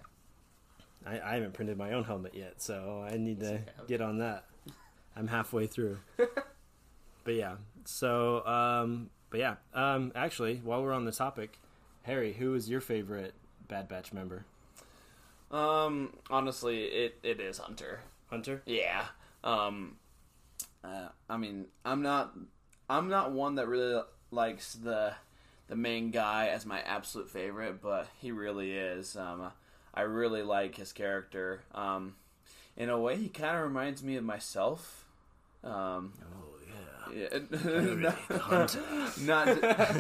I, 1.07 1.21
I 1.21 1.35
haven't 1.35 1.55
printed 1.55 1.79
my 1.79 1.93
own 1.93 2.05
helmet 2.05 2.35
yet, 2.35 2.61
so 2.61 3.07
I 3.09 3.17
need 3.17 3.41
to 3.41 3.61
get 3.87 4.01
on 4.01 4.19
that. 4.19 4.45
I'm 5.17 5.29
halfway 5.29 5.67
through. 5.67 5.99
but 6.17 7.35
yeah, 7.35 7.57
so 7.85 8.45
um, 8.47 9.11
but 9.31 9.41
yeah, 9.41 9.55
um, 9.75 10.13
actually, 10.15 10.61
while 10.65 10.83
we're 10.83 10.93
on 10.93 11.05
the 11.05 11.13
topic, 11.13 11.59
Harry, 12.03 12.33
who 12.33 12.55
is 12.55 12.69
your 12.69 12.81
favorite 12.81 13.35
Bad 13.69 13.89
Batch 13.89 14.13
member? 14.13 14.45
Um, 15.51 16.17
honestly, 16.31 16.85
it, 16.85 17.19
it 17.23 17.41
is 17.41 17.59
Hunter. 17.59 18.01
Hunter? 18.29 18.63
Yeah. 18.67 19.07
Um, 19.43 19.97
uh, 20.85 21.09
I 21.29 21.37
mean, 21.37 21.67
I'm 21.85 22.03
not, 22.03 22.37
I'm 22.91 23.09
not 23.09 23.31
one 23.31 23.55
that 23.55 23.69
really 23.69 24.03
likes 24.33 24.75
the, 24.75 25.15
the 25.69 25.77
main 25.77 26.11
guy 26.11 26.49
as 26.49 26.67
my 26.67 26.81
absolute 26.81 27.31
favorite, 27.31 27.81
but 27.81 28.09
he 28.21 28.33
really 28.33 28.73
is. 28.73 29.17
Um, 29.17 29.53
I 29.95 30.03
really 30.03 30.43
like 30.43 30.75
his 30.75 30.93
character. 30.93 31.63
Um, 31.73 32.17
in 32.77 32.91
a 32.91 32.99
way, 32.99 33.17
he 33.17 33.29
kind 33.29 33.57
of 33.57 33.63
reminds 33.63 34.03
me 34.03 34.17
of 34.17 34.25
myself. 34.25 35.05
Um, 35.63 36.15
oh 36.35 36.51
yeah, 37.15 37.39
not, 37.95 38.79
not 39.21 39.47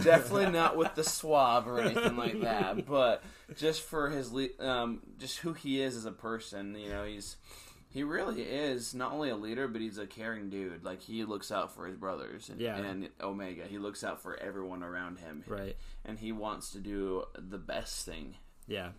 definitely 0.02 0.50
not 0.50 0.76
with 0.76 0.94
the 0.96 1.04
suave 1.04 1.68
or 1.68 1.80
anything 1.80 2.16
like 2.16 2.40
that, 2.40 2.86
but 2.86 3.22
just 3.56 3.82
for 3.82 4.10
his 4.10 4.32
um, 4.58 5.00
just 5.18 5.38
who 5.38 5.52
he 5.52 5.80
is 5.80 5.96
as 5.96 6.06
a 6.06 6.12
person. 6.12 6.74
You 6.74 6.88
know, 6.88 7.04
he's 7.04 7.36
he 7.90 8.02
really 8.04 8.42
is 8.42 8.94
not 8.94 9.12
only 9.12 9.28
a 9.30 9.36
leader, 9.36 9.66
but 9.68 9.80
he's 9.80 9.98
a 9.98 10.06
caring 10.06 10.48
dude. 10.48 10.84
Like 10.84 11.00
he 11.02 11.24
looks 11.24 11.50
out 11.52 11.74
for 11.74 11.86
his 11.86 11.96
brothers 11.96 12.48
and, 12.48 12.60
Yeah. 12.60 12.76
and 12.78 13.08
Omega. 13.20 13.64
He 13.64 13.78
looks 13.78 14.02
out 14.04 14.22
for 14.22 14.36
everyone 14.38 14.82
around 14.82 15.18
him, 15.18 15.44
Right. 15.46 15.76
And 16.04 16.18
he 16.18 16.32
wants 16.32 16.70
to 16.72 16.78
do 16.78 17.24
the 17.36 17.58
best 17.58 18.06
thing, 18.06 18.36
Yeah. 18.68 18.90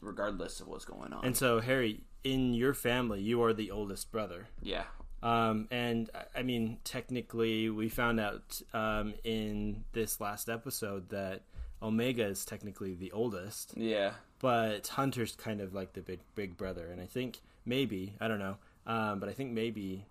regardless 0.00 0.60
of 0.60 0.68
what's 0.68 0.84
going 0.84 1.12
on. 1.12 1.24
And 1.24 1.36
so, 1.36 1.60
Harry, 1.60 2.00
in 2.24 2.54
your 2.54 2.74
family, 2.74 3.20
you 3.20 3.42
are 3.42 3.52
the 3.52 3.70
oldest 3.70 4.10
brother. 4.12 4.48
yeah, 4.60 4.84
Um, 5.22 5.68
and 5.70 6.10
I- 6.14 6.40
I 6.40 6.42
mean, 6.42 6.78
technically, 6.82 7.70
we 7.70 7.88
found 7.88 8.18
out 8.18 8.60
um, 8.74 9.14
in 9.22 9.84
this 9.92 10.20
last 10.20 10.48
episode 10.48 11.10
that 11.10 11.42
Omega 11.80 12.24
is 12.26 12.44
technically 12.44 12.94
the 12.94 13.12
oldest, 13.12 13.74
yeah, 13.76 14.14
but 14.40 14.88
Hunter's 14.88 15.36
kind 15.36 15.60
of 15.60 15.74
like 15.74 15.92
the 15.92 16.00
big 16.02 16.20
big 16.34 16.56
brother. 16.56 16.86
And 16.88 17.00
I 17.00 17.06
think 17.06 17.40
maybe 17.64 18.14
I 18.20 18.28
don't 18.28 18.38
know, 18.38 18.56
um, 18.86 19.20
but 19.20 19.28
I 19.28 19.32
think 19.32 19.52
maybe 19.52 20.04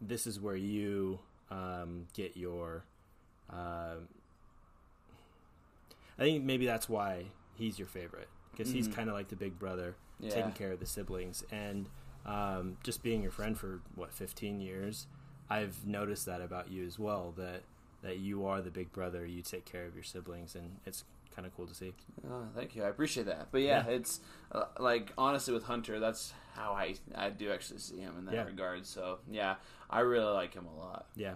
this 0.00 0.26
is 0.26 0.40
where 0.40 0.56
you 0.56 1.18
um, 1.50 2.06
get 2.14 2.36
your. 2.36 2.84
Um, 3.50 4.08
I 6.18 6.22
think 6.22 6.44
maybe 6.44 6.66
that's 6.66 6.88
why 6.88 7.26
he's 7.54 7.78
your 7.78 7.88
favorite 7.88 8.28
because 8.52 8.70
he's 8.72 8.86
Mhm. 8.88 8.92
kind 8.94 9.08
of 9.08 9.14
like 9.16 9.28
the 9.28 9.36
big 9.36 9.58
brother, 9.58 9.96
Yeah. 10.20 10.30
taking 10.30 10.52
care 10.52 10.72
of 10.72 10.78
the 10.80 10.86
siblings, 10.86 11.42
and 11.50 11.88
um, 12.24 12.78
just 12.82 13.02
being 13.02 13.20
your 13.22 13.32
friend 13.32 13.58
for 13.58 13.80
what 13.94 14.12
fifteen 14.12 14.60
years. 14.60 15.06
I've 15.50 15.86
noticed 15.86 16.24
that 16.26 16.40
about 16.40 16.70
you 16.70 16.86
as 16.86 16.98
well 16.98 17.32
that 17.32 17.62
that 18.02 18.18
you 18.18 18.46
are 18.46 18.62
the 18.62 18.70
big 18.70 18.92
brother. 18.92 19.26
You 19.26 19.42
take 19.42 19.64
care 19.64 19.84
of 19.86 19.94
your 19.94 20.04
siblings, 20.04 20.54
and 20.54 20.78
it's 20.86 21.04
kind 21.34 21.46
of 21.46 21.54
cool 21.56 21.66
to 21.66 21.74
see. 21.74 21.92
Oh, 22.30 22.44
thank 22.54 22.76
you. 22.76 22.84
I 22.84 22.88
appreciate 22.88 23.26
that. 23.26 23.48
But 23.50 23.62
yeah, 23.62 23.84
Yeah. 23.86 23.94
it's 23.94 24.20
uh, 24.52 24.64
like 24.78 25.12
honestly 25.18 25.52
with 25.54 25.64
Hunter, 25.64 25.98
that's 26.00 26.32
how 26.54 26.72
I 26.72 26.94
I 27.14 27.30
do 27.30 27.50
actually 27.52 27.80
see 27.80 27.98
him 27.98 28.14
in 28.18 28.24
that 28.26 28.34
Yeah. 28.34 28.44
regard. 28.44 28.86
So 28.86 29.18
yeah, 29.30 29.56
I 29.90 30.00
really 30.00 30.32
like 30.32 30.54
him 30.54 30.66
a 30.66 30.78
lot. 30.78 31.06
Yeah, 31.16 31.34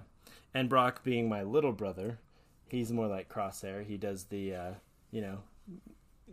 and 0.55 0.69
Brock 0.69 1.03
being 1.03 1.29
my 1.29 1.43
little 1.43 1.73
brother, 1.73 2.19
he's 2.69 2.93
more 2.93 3.07
like 3.09 3.29
Crosshair. 3.29 3.85
He 3.85 3.97
does 3.97 4.25
the, 4.25 4.55
uh, 4.55 4.71
you 5.11 5.21
know, 5.21 5.39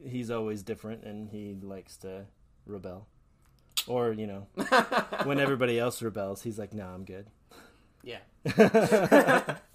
he's 0.08 0.30
always 0.30 0.62
different, 0.63 1.04
and 1.04 1.30
he 1.30 1.58
likes 1.62 1.97
to 1.97 2.25
rebel, 2.67 3.08
or 3.88 4.12
you 4.13 4.28
know, 4.28 4.47
when 5.23 5.39
everybody 5.39 5.80
else 5.80 6.01
rebels, 6.01 6.43
he's 6.43 6.60
like, 6.60 6.73
"No, 6.73 6.86
I'm 6.88 7.06
good." 7.06 7.28
Yeah. 8.04 8.19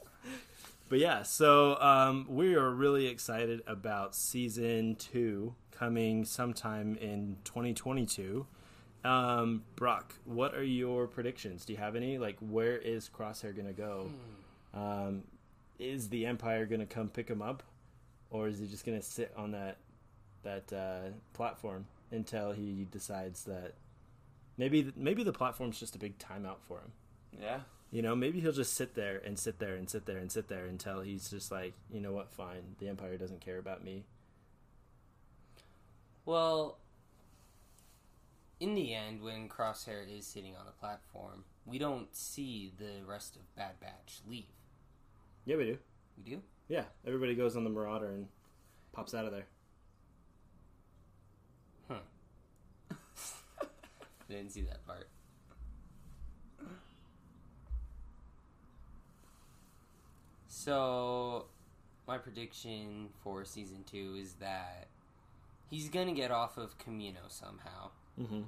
But 0.90 0.98
yeah, 0.98 1.22
so 1.22 1.80
um, 1.80 2.26
we 2.28 2.56
are 2.56 2.68
really 2.68 3.06
excited 3.06 3.62
about 3.68 4.16
season 4.16 4.96
two 4.96 5.54
coming 5.70 6.24
sometime 6.24 6.96
in 6.96 7.36
2022. 7.44 8.44
Um, 9.04 9.62
Brock, 9.76 10.16
what 10.24 10.52
are 10.52 10.64
your 10.64 11.06
predictions? 11.06 11.64
Do 11.64 11.72
you 11.72 11.78
have 11.78 11.94
any? 11.94 12.18
Like, 12.18 12.38
where 12.40 12.76
is 12.76 13.08
Crosshair 13.08 13.54
going 13.54 13.68
to 13.68 13.72
go? 13.72 14.10
Um, 14.74 15.22
is 15.78 16.08
the 16.08 16.26
Empire 16.26 16.66
going 16.66 16.80
to 16.80 16.86
come 16.86 17.08
pick 17.08 17.28
him 17.28 17.40
up, 17.40 17.62
or 18.28 18.48
is 18.48 18.58
he 18.58 18.66
just 18.66 18.84
going 18.84 18.98
to 18.98 19.06
sit 19.06 19.32
on 19.36 19.52
that 19.52 19.78
that 20.42 20.72
uh, 20.72 21.10
platform 21.34 21.86
until 22.10 22.50
he 22.50 22.86
decides 22.90 23.44
that 23.44 23.74
maybe 24.58 24.92
maybe 24.96 25.22
the 25.22 25.32
platform's 25.32 25.78
just 25.78 25.94
a 25.94 25.98
big 26.00 26.18
timeout 26.18 26.58
for 26.66 26.78
him? 26.78 26.92
Yeah. 27.40 27.60
You 27.90 28.02
know, 28.02 28.14
maybe 28.14 28.40
he'll 28.40 28.52
just 28.52 28.74
sit 28.74 28.94
there 28.94 29.20
and 29.24 29.38
sit 29.38 29.58
there 29.58 29.74
and 29.74 29.90
sit 29.90 30.06
there 30.06 30.18
and 30.18 30.30
sit 30.30 30.48
there 30.48 30.66
until 30.66 31.00
he's 31.00 31.28
just 31.28 31.50
like, 31.50 31.74
you 31.92 32.00
know 32.00 32.12
what, 32.12 32.32
fine. 32.32 32.76
The 32.78 32.88
Empire 32.88 33.16
doesn't 33.16 33.40
care 33.40 33.58
about 33.58 33.82
me. 33.82 34.04
Well, 36.24 36.78
in 38.60 38.74
the 38.74 38.94
end, 38.94 39.22
when 39.22 39.48
Crosshair 39.48 40.04
is 40.08 40.26
sitting 40.26 40.54
on 40.54 40.66
the 40.66 40.72
platform, 40.72 41.44
we 41.64 41.78
don't 41.78 42.14
see 42.14 42.72
the 42.78 43.04
rest 43.06 43.34
of 43.34 43.42
Bad 43.56 43.80
Batch 43.80 44.20
leave. 44.28 44.44
Yeah, 45.44 45.56
we 45.56 45.64
do. 45.64 45.78
We 46.16 46.30
do? 46.30 46.42
Yeah, 46.68 46.84
everybody 47.04 47.34
goes 47.34 47.56
on 47.56 47.64
the 47.64 47.70
Marauder 47.70 48.12
and 48.12 48.28
pops 48.92 49.14
out 49.14 49.24
of 49.24 49.32
there. 49.32 49.46
Huh. 51.88 52.96
Didn't 54.28 54.52
see 54.52 54.62
that 54.62 54.86
part. 54.86 55.08
So, 60.62 61.46
my 62.06 62.18
prediction 62.18 63.08
for 63.24 63.46
season 63.46 63.82
two 63.90 64.18
is 64.20 64.34
that 64.34 64.88
he's 65.70 65.88
gonna 65.88 66.12
get 66.12 66.30
off 66.30 66.58
of 66.58 66.76
Kamino 66.76 67.28
somehow. 67.28 67.90
Mm-hmm. 68.20 68.42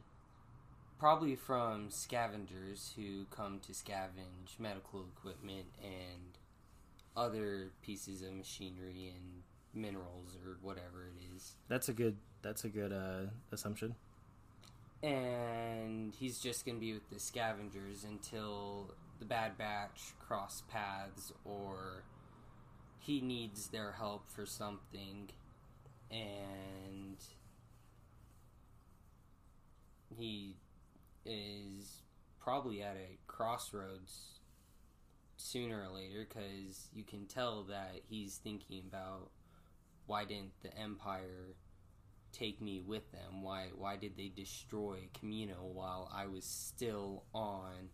Probably 0.98 1.36
from 1.36 1.90
scavengers 1.90 2.92
who 2.96 3.24
come 3.30 3.60
to 3.60 3.72
scavenge 3.72 4.58
medical 4.58 5.06
equipment 5.16 5.64
and 5.82 6.36
other 7.16 7.70
pieces 7.82 8.20
of 8.20 8.34
machinery 8.34 9.14
and 9.14 9.42
minerals 9.72 10.36
or 10.44 10.58
whatever 10.60 11.08
it 11.16 11.34
is. 11.34 11.54
That's 11.68 11.88
a 11.88 11.94
good. 11.94 12.18
That's 12.42 12.64
a 12.64 12.68
good 12.68 12.92
uh, 12.92 13.30
assumption. 13.52 13.94
and 15.02 16.14
he's 16.14 16.38
just 16.38 16.66
going 16.66 16.76
to 16.76 16.80
be 16.80 16.92
with 16.92 17.08
the 17.10 17.18
scavengers 17.18 18.04
until 18.04 18.90
the 19.22 19.28
Bad 19.28 19.56
Batch 19.56 20.14
cross 20.18 20.64
paths 20.68 21.32
or 21.44 22.02
he 22.98 23.20
needs 23.20 23.68
their 23.68 23.92
help 23.92 24.28
for 24.28 24.44
something 24.44 25.30
and 26.10 27.16
he 30.16 30.56
is 31.24 32.02
probably 32.40 32.82
at 32.82 32.96
a 32.96 33.16
crossroads 33.28 34.40
sooner 35.36 35.84
or 35.88 35.94
later 35.94 36.26
because 36.28 36.88
you 36.92 37.04
can 37.04 37.26
tell 37.26 37.62
that 37.62 38.00
he's 38.08 38.40
thinking 38.42 38.82
about 38.88 39.30
why 40.06 40.24
didn't 40.24 40.60
the 40.64 40.76
Empire 40.76 41.54
take 42.32 42.60
me 42.60 42.80
with 42.84 43.12
them? 43.12 43.44
Why 43.44 43.68
why 43.76 43.96
did 43.96 44.16
they 44.16 44.32
destroy 44.34 45.08
Kamino 45.14 45.62
while 45.72 46.10
I 46.12 46.26
was 46.26 46.44
still 46.44 47.22
on 47.32 47.90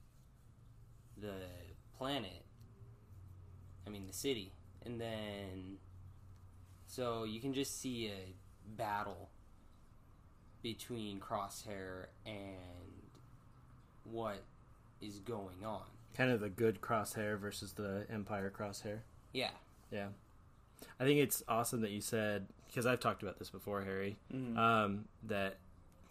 the 1.21 1.35
planet? 1.97 2.45
I 3.87 3.91
mean 3.91 4.07
the 4.07 4.13
city. 4.13 4.53
And 4.85 5.01
then 5.01 5.79
so 6.87 7.25
you 7.25 7.41
can 7.41 7.53
just 7.55 7.81
see 7.81 8.09
a 8.09 8.35
battle 8.77 9.31
between 10.63 11.21
Crosshair 11.21 12.07
and 12.27 13.03
what 14.05 14.43
is 15.01 15.19
going 15.21 15.65
on. 15.65 15.83
Kind 16.17 16.31
of 16.31 16.41
the 16.41 16.49
good 16.49 16.81
crosshair 16.81 17.39
versus 17.39 17.73
the 17.75 18.07
Empire 18.11 18.53
crosshair. 18.57 18.99
Yeah. 19.33 19.51
Yeah. 19.93 20.09
I 20.99 21.05
think 21.05 21.21
it's 21.21 21.43
awesome 21.49 21.81
that 21.83 21.91
you 21.91 22.01
said 22.01 22.47
because 22.67 22.87
I've 22.87 23.01
talked 23.01 23.23
about 23.23 23.39
this 23.39 23.51
before, 23.51 23.83
Harry. 23.83 24.17
Mhm. 24.33 24.57
Um, 24.57 25.05
that 25.25 25.59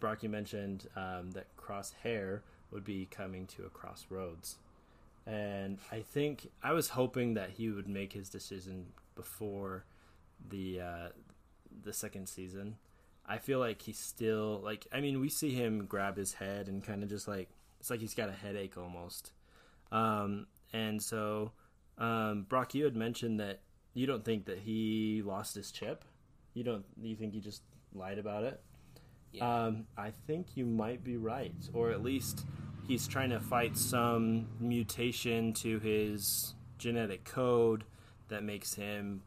Brock, 0.00 0.22
you 0.22 0.28
mentioned 0.28 0.88
um, 0.96 1.32
that 1.32 1.46
Crosshair 1.56 2.40
would 2.70 2.84
be 2.84 3.06
coming 3.06 3.46
to 3.48 3.64
a 3.64 3.68
crossroads, 3.70 4.56
and 5.28 5.78
I 5.92 6.00
think 6.00 6.50
I 6.62 6.72
was 6.72 6.88
hoping 6.88 7.34
that 7.34 7.50
he 7.50 7.68
would 7.68 7.86
make 7.86 8.12
his 8.12 8.30
decision 8.30 8.86
before 9.14 9.84
the 10.48 10.80
uh, 10.80 11.08
the 11.84 11.92
second 11.92 12.28
season. 12.28 12.76
I 13.26 13.36
feel 13.36 13.58
like 13.58 13.82
he's 13.82 13.98
still 13.98 14.60
like 14.64 14.86
I 14.90 15.00
mean 15.00 15.20
we 15.20 15.28
see 15.28 15.50
him 15.50 15.84
grab 15.84 16.16
his 16.16 16.32
head 16.32 16.68
and 16.68 16.82
kind 16.82 17.02
of 17.02 17.10
just 17.10 17.28
like 17.28 17.50
it's 17.78 17.90
like 17.90 18.00
he's 18.00 18.14
got 18.14 18.30
a 18.30 18.32
headache 18.32 18.78
almost. 18.78 19.32
Um, 19.92 20.46
and 20.72 21.02
so 21.02 21.52
um, 21.98 22.46
Brock, 22.48 22.74
you 22.74 22.84
had 22.84 22.96
mentioned 22.96 23.40
that 23.40 23.60
you 23.92 24.06
don't 24.06 24.24
think 24.24 24.46
that 24.46 24.58
he 24.58 25.22
lost 25.24 25.54
his 25.54 25.70
chip. 25.70 26.04
You 26.54 26.64
don't. 26.64 26.84
You 27.02 27.16
think 27.16 27.34
he 27.34 27.40
just 27.40 27.62
lied 27.94 28.18
about 28.18 28.44
it. 28.44 28.60
Um, 29.42 29.86
I 29.96 30.10
think 30.26 30.56
you 30.56 30.64
might 30.64 31.04
be 31.04 31.16
right, 31.18 31.54
or 31.74 31.90
at 31.90 32.02
least 32.02 32.46
he's 32.88 33.06
trying 33.06 33.30
to 33.30 33.38
fight 33.38 33.76
some 33.76 34.48
mutation 34.58 35.52
to 35.52 35.78
his 35.78 36.54
genetic 36.78 37.24
code 37.24 37.84
that 38.28 38.42
makes 38.42 38.74
him, 38.74 39.22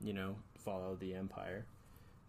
you 0.00 0.12
know, 0.12 0.36
follow 0.56 0.94
the 1.00 1.14
empire. 1.14 1.64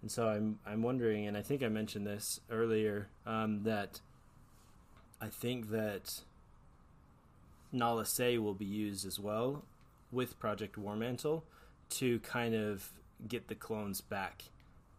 And 0.01 0.09
so 0.09 0.29
I'm 0.29 0.59
I'm 0.65 0.81
wondering, 0.81 1.27
and 1.27 1.35
I 1.37 1.41
think 1.41 1.61
I 1.61 1.67
mentioned 1.67 2.07
this 2.07 2.39
earlier, 2.49 3.09
um, 3.27 3.63
that 3.63 3.99
I 5.21 5.27
think 5.27 5.69
that 5.71 6.21
Nala 7.71 8.05
Se 8.05 8.37
will 8.37 8.53
be 8.53 8.65
used 8.65 9.05
as 9.05 9.19
well 9.19 9.65
with 10.11 10.39
Project 10.39 10.75
Warmantle 10.77 11.43
to 11.89 12.19
kind 12.19 12.55
of 12.55 12.89
get 13.27 13.47
the 13.49 13.55
clones 13.55 13.99
back 14.01 14.45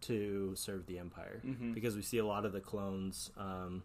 to 0.03 0.55
serve 0.55 0.87
the 0.87 0.99
Empire 0.99 1.40
Mhm. 1.45 1.75
because 1.75 1.97
we 1.97 2.03
see 2.03 2.19
a 2.19 2.25
lot 2.27 2.45
of 2.45 2.53
the 2.53 2.61
clones 2.61 3.31
um, 3.37 3.83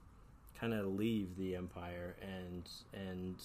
kind 0.59 0.73
of 0.73 0.85
leave 0.87 1.37
the 1.37 1.55
Empire 1.55 2.15
and 2.21 2.69
and 2.93 3.35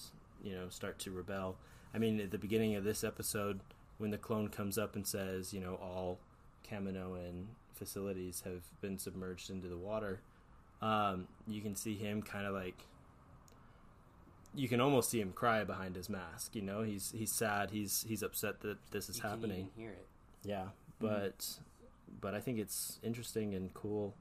you 0.43 0.53
know 0.53 0.69
start 0.69 0.99
to 0.99 1.11
rebel. 1.11 1.57
I 1.93 1.97
mean, 1.97 2.19
at 2.19 2.31
the 2.31 2.37
beginning 2.37 2.75
of 2.75 2.83
this 2.83 3.03
episode, 3.03 3.59
when 3.97 4.11
the 4.11 4.17
clone 4.17 4.47
comes 4.47 4.77
up 4.77 4.95
and 4.95 5.05
says, 5.05 5.53
you 5.53 5.59
know, 5.59 5.75
all 5.75 6.19
Kaminoan 6.69 7.45
facilities 7.73 8.43
have 8.45 8.63
been 8.81 8.97
submerged 8.97 9.49
into 9.49 9.67
the 9.67 9.77
water, 9.77 10.21
um, 10.81 11.27
you 11.47 11.61
can 11.61 11.75
see 11.75 11.95
him 11.95 12.21
kind 12.21 12.45
of 12.45 12.53
like 12.53 12.85
you 14.53 14.67
can 14.67 14.81
almost 14.81 15.09
see 15.09 15.19
him 15.21 15.31
cry 15.31 15.63
behind 15.63 15.95
his 15.95 16.09
mask. 16.09 16.55
You 16.55 16.61
know, 16.61 16.81
he's 16.83 17.11
he's 17.17 17.31
sad. 17.31 17.71
He's 17.71 18.05
he's 18.07 18.21
upset 18.23 18.61
that 18.61 18.77
this 18.91 19.09
is 19.09 19.17
You 19.17 19.21
can 19.23 19.29
happening. 19.31 19.69
hear 19.77 19.91
it. 19.91 20.07
Yeah, 20.43 20.65
but 20.99 21.45
but 22.19 22.33
I 22.35 22.39
think 22.39 22.59
it's 22.59 22.99
interesting 23.03 23.53
and 23.53 23.73
cool, 23.73 24.13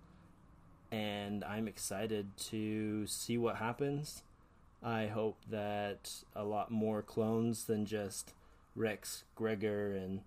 and 0.90 1.44
I'm 1.44 1.68
excited 1.68 2.37
to 2.50 3.07
see 3.07 3.38
what 3.38 3.57
happens. 3.57 4.22
I 4.83 5.07
hope 5.07 5.38
that 5.50 6.11
a 6.35 6.44
lot 6.44 6.70
more 6.70 7.03
clones 7.03 7.64
than 7.64 7.87
just 7.87 8.33
Rex, 8.74 9.24
Gregor, 9.35 9.92
and 9.92 10.20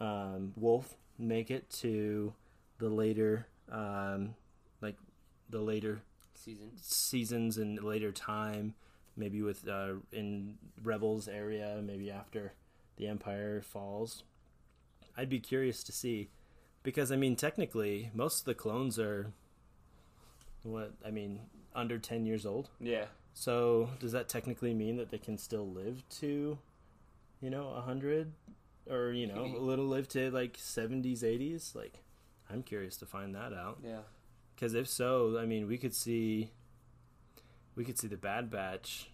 um, 0.00 0.52
Wolffe 0.56 0.94
make 1.18 1.50
it 1.50 1.70
to 1.70 2.34
the 2.78 2.88
later, 2.88 3.46
um, 3.70 4.34
like 4.80 4.96
the 5.48 5.60
later 5.60 6.02
Season. 6.34 6.70
seasons 6.80 7.58
and 7.58 7.82
later 7.82 8.12
time. 8.12 8.74
Maybe 9.16 9.42
with 9.42 9.66
uh, 9.66 9.94
in 10.12 10.58
Rebels 10.80 11.26
area, 11.26 11.80
maybe 11.82 12.10
after 12.10 12.52
the 12.96 13.08
Empire 13.08 13.62
falls. 13.62 14.22
I'd 15.16 15.28
be 15.28 15.40
curious 15.40 15.82
to 15.84 15.92
see 15.92 16.28
because 16.84 17.10
I 17.10 17.16
mean 17.16 17.34
technically 17.34 18.10
most 18.14 18.40
of 18.40 18.44
the 18.44 18.54
clones 18.54 18.98
are 18.98 19.32
what 20.72 20.92
I 21.04 21.10
mean 21.10 21.40
under 21.74 21.98
10 21.98 22.26
years 22.26 22.44
old. 22.46 22.70
Yeah. 22.80 23.06
So 23.34 23.90
does 24.00 24.12
that 24.12 24.28
technically 24.28 24.74
mean 24.74 24.96
that 24.96 25.10
they 25.10 25.18
can 25.18 25.38
still 25.38 25.66
live 25.68 26.02
to 26.20 26.58
you 27.40 27.50
know 27.50 27.68
a 27.68 27.74
100 27.74 28.32
or 28.90 29.12
you 29.12 29.26
know 29.26 29.44
a 29.44 29.58
little 29.70 29.86
live 29.86 30.08
to 30.08 30.30
like 30.30 30.56
70s 30.56 31.20
80s 31.22 31.74
like 31.74 32.00
I'm 32.50 32.62
curious 32.62 32.96
to 32.98 33.06
find 33.06 33.34
that 33.34 33.52
out. 33.52 33.78
Yeah. 33.84 34.00
Cuz 34.56 34.74
if 34.74 34.88
so, 34.88 35.38
I 35.38 35.46
mean 35.46 35.66
we 35.68 35.78
could 35.78 35.94
see 35.94 36.50
we 37.76 37.84
could 37.84 37.98
see 37.98 38.08
the 38.08 38.16
Bad 38.16 38.50
Batch 38.50 39.08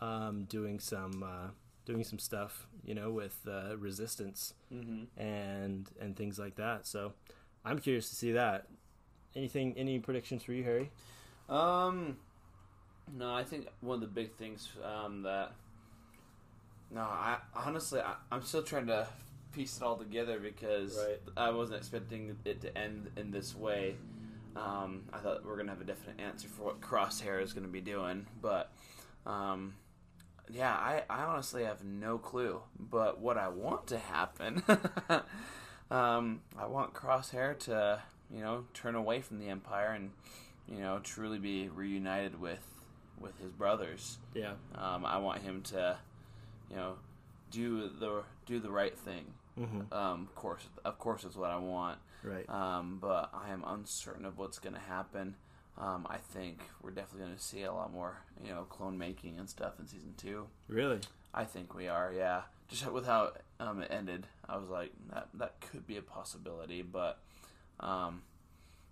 um, 0.00 0.44
doing 0.44 0.78
some 0.78 1.22
uh, 1.22 1.48
doing 1.84 2.04
some 2.04 2.18
stuff, 2.18 2.68
you 2.84 2.94
know, 2.94 3.10
with 3.10 3.40
uh, 3.48 3.76
resistance 3.78 4.54
Mhm. 4.72 5.06
and 5.16 5.90
and 6.00 6.16
things 6.16 6.38
like 6.38 6.56
that. 6.56 6.86
So 6.86 7.14
I'm 7.64 7.78
curious 7.80 8.08
to 8.10 8.14
see 8.14 8.32
that. 8.32 8.68
Anything? 9.36 9.74
Any 9.76 9.98
predictions 9.98 10.42
for 10.42 10.52
you, 10.52 10.64
Harry? 10.64 10.90
Um, 11.48 12.16
no, 13.16 13.32
I 13.32 13.44
think 13.44 13.68
one 13.80 13.96
of 13.96 14.00
the 14.00 14.06
big 14.06 14.32
things 14.34 14.68
um, 14.82 15.22
that. 15.22 15.52
No, 16.90 17.02
I 17.02 17.38
honestly 17.54 18.00
I, 18.00 18.14
I'm 18.32 18.42
still 18.42 18.62
trying 18.62 18.86
to 18.86 19.06
piece 19.52 19.76
it 19.76 19.82
all 19.82 19.96
together 19.96 20.38
because 20.38 20.96
Right. 20.96 21.18
I 21.36 21.50
wasn't 21.50 21.78
expecting 21.78 22.36
it 22.44 22.60
to 22.62 22.76
end 22.78 23.10
in 23.16 23.30
this 23.30 23.54
way. 23.54 23.96
Um, 24.54 25.02
I 25.12 25.18
thought 25.18 25.44
we 25.44 25.50
are 25.50 25.56
gonna 25.56 25.70
have 25.70 25.80
a 25.80 25.84
definite 25.84 26.20
answer 26.20 26.48
for 26.48 26.62
what 26.64 26.80
Crosshair 26.80 27.42
is 27.42 27.52
gonna 27.52 27.68
be 27.68 27.80
doing, 27.80 28.26
but 28.40 28.70
um, 29.26 29.74
yeah, 30.50 30.72
I, 30.72 31.02
I 31.10 31.24
honestly 31.24 31.64
have 31.64 31.84
no 31.84 32.16
clue. 32.18 32.60
But 32.78 33.20
what 33.20 33.36
I 33.36 33.48
want 33.48 33.88
to 33.88 33.98
happen, 33.98 34.62
um, 35.90 36.40
I 36.56 36.66
want 36.66 36.94
Crosshair 36.94 37.58
to 37.60 38.00
you 38.32 38.40
know 38.40 38.64
turn 38.74 38.94
away 38.94 39.20
from 39.20 39.38
the 39.38 39.48
Empire 39.48 39.92
and 39.92 40.10
you 40.68 40.80
know 40.80 41.00
truly 41.02 41.38
be 41.38 41.68
reunited 41.68 42.40
with 42.40 42.64
with 43.20 43.38
his 43.40 43.50
brothers. 43.52 44.18
Yeah. 44.34 44.52
Um, 44.74 45.04
I 45.06 45.18
want 45.18 45.42
him 45.42 45.62
to 45.62 45.96
you 46.70 46.76
know 46.76 46.94
do 47.50 47.88
the 47.88 48.22
do 48.46 48.58
the 48.60 48.70
right 48.70 48.96
thing. 48.98 49.24
Mhm. 49.58 49.90
Um, 49.92 50.22
of 50.22 50.34
course, 50.34 50.66
of 50.84 50.98
course, 50.98 51.24
is 51.24 51.36
what 51.36 51.50
I 51.50 51.56
want. 51.56 51.98
Right. 52.22 52.48
Um, 52.50 52.98
but 53.00 53.30
I 53.32 53.50
am 53.50 53.62
uncertain 53.66 54.24
of 54.26 54.36
what's 54.38 54.58
going 54.58 54.74
to 54.74 54.80
happen. 54.80 55.36
Um, 55.78 56.06
I 56.10 56.16
think 56.18 56.60
we're 56.82 56.90
definitely 56.90 57.26
going 57.26 57.36
to 57.36 57.42
see 57.42 57.62
a 57.62 57.72
lot 57.72 57.92
more, 57.92 58.16
you 58.42 58.50
know, 58.50 58.62
clone 58.64 58.98
making 58.98 59.38
and 59.38 59.48
stuff 59.48 59.74
in 59.78 59.86
season 59.86 60.14
two. 60.16 60.46
Really? 60.68 61.00
I 61.32 61.44
think 61.44 61.74
we 61.74 61.86
are. 61.88 62.12
Yeah. 62.14 62.42
Just 62.68 62.90
with 62.90 63.06
how 63.06 63.32
um, 63.60 63.80
it 63.82 63.90
ended, 63.90 64.26
I 64.48 64.56
was 64.56 64.68
like, 64.68 64.90
that 65.12 65.28
that 65.34 65.60
could 65.60 65.86
be 65.86 65.96
a 65.98 66.02
possibility. 66.02 66.82
But, 66.82 67.18
um, 67.80 68.22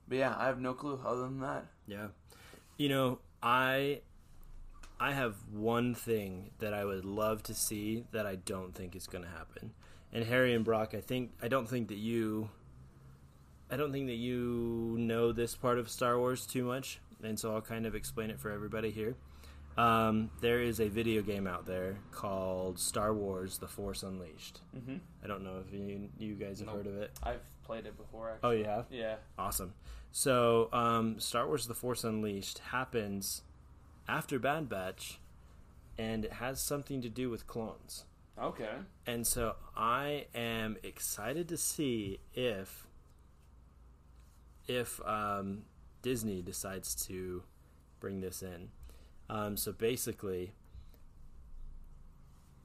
but 0.09 0.19
yeah, 0.19 0.35
I 0.37 0.47
have 0.47 0.61
no 0.61 0.75
clue 0.75 1.01
other 1.05 1.23
than 1.23 1.41
that. 1.41 1.67
Yeah. 1.87 2.09
You 2.77 2.89
know, 2.89 3.19
I 3.43 4.01
I 5.01 5.13
have 5.13 5.37
one 5.53 5.95
thing 5.95 6.51
that 6.59 6.75
I 6.75 6.85
would 6.85 7.05
love 7.05 7.43
to 7.45 7.55
see 7.55 8.05
that 8.13 8.27
I 8.27 8.37
don't 8.37 8.75
think 8.75 8.95
is 8.95 9.07
going 9.07 9.25
to 9.25 9.31
happen. 9.31 9.73
And 10.13 10.25
Harry 10.25 10.55
and 10.55 10.65
Brock, 10.65 10.95
I 10.95 11.01
think 11.01 11.33
I 11.43 11.49
don't 11.49 11.69
think 11.69 11.89
that 11.89 11.97
you 11.97 12.51
I 13.71 13.77
don't 13.77 13.93
think 13.93 14.07
that 14.07 14.15
you 14.15 14.97
know 14.99 15.33
this 15.33 15.57
part 15.57 15.79
of 15.79 15.91
Star 15.91 16.19
Wars 16.19 16.47
too 16.47 16.65
much, 16.65 17.01
and 17.23 17.39
so 17.39 17.55
I'll 17.55 17.63
kind 17.63 17.87
of 17.87 17.95
explain 17.95 18.31
it 18.31 18.39
for 18.39 18.51
everybody 18.51 18.91
here. 18.91 19.17
Um, 19.77 20.31
there 20.41 20.61
is 20.63 20.81
a 20.81 20.89
video 20.89 21.21
game 21.23 21.47
out 21.47 21.67
there 21.67 21.97
called 22.13 22.79
Star 22.79 23.13
Wars: 23.13 23.59
The 23.59 23.67
Force 23.69 24.03
Unleashed. 24.03 24.61
Mhm. 24.77 25.01
I 25.23 25.27
don't 25.27 25.43
know 25.43 25.59
if 25.67 25.73
you 25.73 26.11
you 26.19 26.35
guys 26.35 26.61
have 26.61 26.69
Nope. 26.69 26.77
heard 26.77 26.87
of 26.87 26.97
it. 26.99 27.11
I've 27.23 27.43
played 27.65 27.87
it 27.87 27.97
before. 27.97 28.39
Oh, 28.43 28.51
you 28.51 28.65
have? 28.65 28.87
Yeah. 28.91 29.17
Awesome. 29.39 29.75
So, 30.13 30.69
um, 30.73 31.19
Star 31.19 31.47
Wars: 31.47 31.67
The 31.67 31.75
Force 31.75 32.05
Unleashed 32.05 32.59
happens 32.59 33.43
after 34.07 34.39
Bad 34.39 34.69
Batch, 34.69 35.19
and 35.99 36.25
it 36.25 36.35
has 36.35 36.61
something 36.61 37.01
to 37.03 37.09
do 37.09 37.29
with 37.31 37.47
clones. 37.49 38.05
Okay. 38.39 38.71
And 39.07 39.27
so, 39.27 39.57
I 39.77 40.27
am 40.35 40.77
excited 40.85 41.49
to 41.49 41.57
see 41.57 42.21
if 42.33 42.87
if 44.69 45.01
um, 45.07 45.65
Disney 46.03 46.43
decides 46.43 46.95
to 47.07 47.43
bring 48.01 48.21
this 48.21 48.41
in. 48.43 48.71
Um, 49.29 49.57
so 49.57 49.73
basically, 49.73 50.53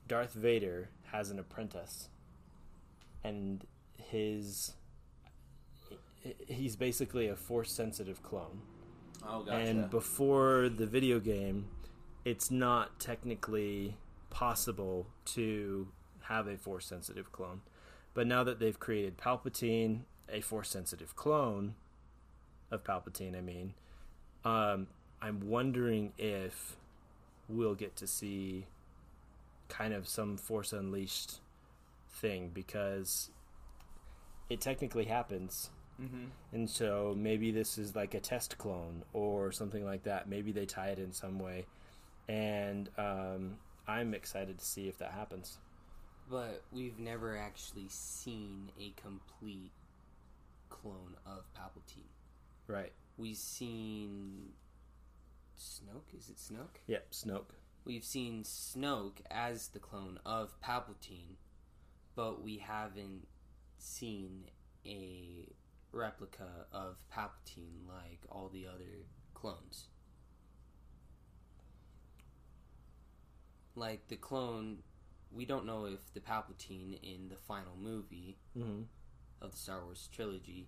Darth 0.08 0.34
Vader 0.34 0.90
has 1.12 1.30
an 1.30 1.40
apprentice, 1.40 2.10
and 3.24 3.66
his 3.98 4.74
he's 6.48 6.76
basically 6.76 7.28
a 7.28 7.36
force 7.36 7.72
sensitive 7.72 8.22
clone. 8.24 8.62
Oh, 9.28 9.44
gotcha. 9.44 9.58
And 9.58 9.90
before 9.90 10.70
the 10.70 10.86
video 10.86 11.20
game, 11.20 11.68
it's 12.26 12.52
not 12.52 13.00
technically 13.00 13.98
possible 14.30 15.08
to 15.26 15.88
have 16.24 16.48
a 16.48 16.58
force 16.58 16.86
sensitive 16.86 17.32
clone. 17.32 17.62
But 18.14 18.28
now 18.28 18.44
that 18.44 18.60
they've 18.60 18.80
created 18.80 19.18
Palpatine, 19.18 20.02
a 20.32 20.42
force 20.42 20.70
sensitive 20.70 21.16
clone 21.16 21.76
of 22.72 22.84
Palpatine, 22.84 23.38
I 23.38 23.42
mean, 23.42 23.74
um, 24.44 24.88
I'm 25.22 25.48
wondering 25.50 26.14
if 26.18 26.78
we'll 27.48 27.76
get 27.76 27.96
to 27.98 28.08
see 28.08 28.66
kind 29.68 29.94
of 29.94 30.08
some 30.08 30.38
Force 30.38 30.72
Unleashed 30.74 31.40
thing 32.10 32.52
because 32.54 33.30
it 34.50 34.62
technically 34.62 35.06
happens. 35.06 35.70
Mhm. 36.02 36.30
And 36.54 36.70
so 36.70 37.14
maybe 37.18 37.52
this 37.52 37.78
is 37.78 37.96
like 37.96 38.14
a 38.14 38.20
test 38.20 38.58
clone 38.58 39.04
or 39.14 39.52
something 39.52 39.84
like 39.84 40.04
that. 40.04 40.28
Maybe 40.30 40.52
they 40.52 40.66
tie 40.66 40.90
it 40.90 41.00
in 41.00 41.12
some 41.12 41.40
way. 41.40 41.66
And 42.28 42.90
um, 42.98 43.58
I'm 43.88 44.14
excited 44.14 44.58
to 44.60 44.66
see 44.66 44.88
if 44.88 44.98
that 45.00 45.12
happens. 45.12 45.58
But 46.30 46.64
we've 46.72 47.00
never 47.00 47.36
actually 47.36 47.90
seen 47.90 48.72
a 48.80 48.92
complete 48.92 49.72
clone 50.70 51.16
of 51.26 51.44
Palpatine. 51.54 52.08
Right. 52.68 52.94
We've 53.18 53.36
seen 53.36 54.54
Snoke. 55.60 56.18
Is 56.18 56.30
it 56.30 56.38
Snoke? 56.38 56.78
Yep, 56.88 57.12
Snoke. 57.12 57.52
We've 57.86 58.04
seen 58.04 58.44
Snoke 58.44 59.20
as 59.30 59.70
the 59.70 59.80
clone 59.80 60.20
of 60.26 60.60
Palpatine, 60.62 61.36
but 62.16 62.42
we 62.44 62.58
haven't 62.58 63.28
seen 63.78 64.46
a 64.86 65.48
replica 65.92 66.66
of 66.72 66.98
Palpatine 67.14 67.88
like 67.88 68.20
all 68.30 68.50
the 68.50 68.68
other 68.68 69.06
clones. 69.34 69.88
Like 73.76 74.08
the 74.08 74.18
clone, 74.18 74.80
we 75.32 75.46
don't 75.46 75.66
know 75.66 75.86
if 75.86 76.14
the 76.14 76.20
Palpatine 76.20 77.00
in 77.02 77.30
the 77.30 77.38
final 77.38 77.76
movie 77.78 78.38
Mhm. 78.56 78.88
of 79.42 79.52
the 79.52 79.58
Star 79.58 79.84
Wars 79.86 80.08
trilogy 80.12 80.68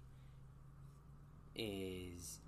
is 1.55 2.39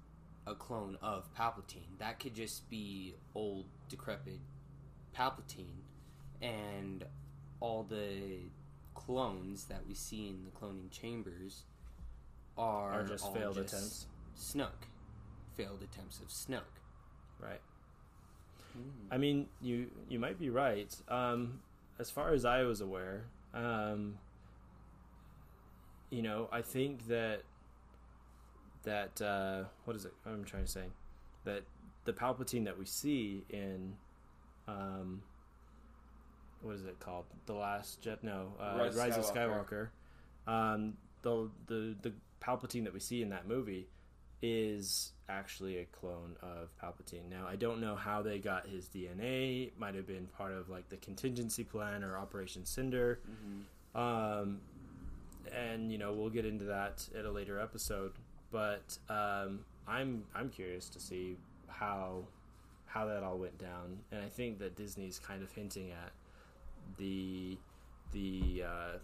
a 0.46 0.56
clone 0.56 0.98
of 1.02 1.34
Palpatine. 1.36 1.98
That 2.00 2.20
could 2.20 2.34
just 2.34 2.70
be 2.70 3.16
old, 3.36 3.66
decrepit 3.90 4.40
Palpatine, 5.18 5.82
and 6.42 7.06
all 7.60 7.84
the 7.84 8.40
clones 8.94 9.66
that 9.66 9.88
we 9.88 9.94
see 9.94 10.28
in 10.28 10.44
the 10.46 10.52
cloning 10.52 10.92
chambers 10.92 11.64
are, 12.58 13.02
Are 13.02 13.04
just 13.04 13.34
failed 13.34 13.56
just 13.56 13.74
attempts. 13.74 14.06
Snoke, 14.38 14.88
failed 15.56 15.82
attempts 15.82 16.20
of 16.20 16.28
Snoke. 16.28 16.62
Right. 17.40 17.62
I 19.12 19.18
mean, 19.18 19.48
you 19.62 19.92
you 20.10 20.18
might 20.18 20.40
be 20.40 20.50
right. 20.50 20.96
Um, 21.08 21.60
as 22.00 22.10
far 22.10 22.34
as 22.34 22.44
I 22.44 22.64
was 22.64 22.82
aware, 22.82 23.26
um, 23.54 24.18
you 26.10 26.24
know, 26.24 26.50
I 26.52 26.62
think 26.62 27.08
that 27.08 27.44
that 28.84 29.22
uh, 29.22 29.64
what 29.86 29.96
is 29.96 30.06
it? 30.06 30.14
I'm 30.26 30.44
trying 30.44 30.66
to 30.66 30.72
say? 30.72 30.86
That 31.46 31.64
the 32.06 32.14
Palpatine 32.14 32.66
that 32.66 32.78
we 32.78 32.86
see 32.86 33.44
in 33.50 33.96
um, 34.68 35.22
what 36.62 36.76
is 36.76 36.86
it 36.86 37.00
called? 37.00 37.26
The 37.46 37.54
Last 37.54 38.02
Jet? 38.02 38.24
No, 38.24 38.54
uh, 38.60 38.78
Rise 38.78 38.96
Rise, 38.96 39.18
of 39.18 39.26
of 39.26 39.34
Skywalker. 39.34 39.90
Um, 40.48 40.94
the 41.22 41.50
the 41.68 41.96
the 42.02 42.14
Palpatine 42.42 42.84
that 42.86 42.94
we 42.94 43.00
see 43.00 43.22
in 43.22 43.30
that 43.30 43.48
movie 43.48 43.88
is 44.42 45.14
actually 45.30 45.78
a 45.78 45.86
clone 45.86 46.36
of 46.42 46.70
Palpatine. 46.82 47.30
Now, 47.30 47.48
I 47.48 47.56
don't 47.56 47.80
know 47.80 47.96
how 47.96 48.22
they 48.22 48.40
got 48.40 48.68
his 48.68 48.90
DNA. 48.90 49.68
It 49.68 49.80
might 49.80 49.96
have 49.96 50.06
been 50.06 50.28
part 50.38 50.52
of 50.52 50.70
like 50.70 50.90
the 50.90 50.98
contingency 50.98 51.64
plan 51.64 52.04
or 52.04 52.18
Operation 52.18 52.66
Cinder. 52.66 53.20
Um, 53.96 54.60
and 55.56 55.92
you 55.92 55.98
know, 55.98 56.12
we'll 56.14 56.30
get 56.30 56.46
into 56.46 56.66
that 56.66 57.08
at 57.18 57.26
a 57.26 57.32
later 57.32 57.60
episode. 57.60 58.12
But 58.54 59.00
um, 59.10 59.62
I'm 59.88 60.24
I'm 60.36 60.50
curious 60.50 60.88
to 60.90 61.00
see 61.00 61.38
how 61.68 62.26
how 62.86 63.08
that 63.08 63.24
all 63.24 63.40
went 63.40 63.58
down, 63.58 63.98
and 64.12 64.24
I 64.24 64.30
think 64.30 64.60
that 64.60 64.76
Disney's 64.76 65.20
kind 65.20 65.42
of 65.42 65.52
hinting 65.52 65.90
at 65.92 66.12
the 66.98 67.58
the 68.12 68.64
uh, 68.66 68.98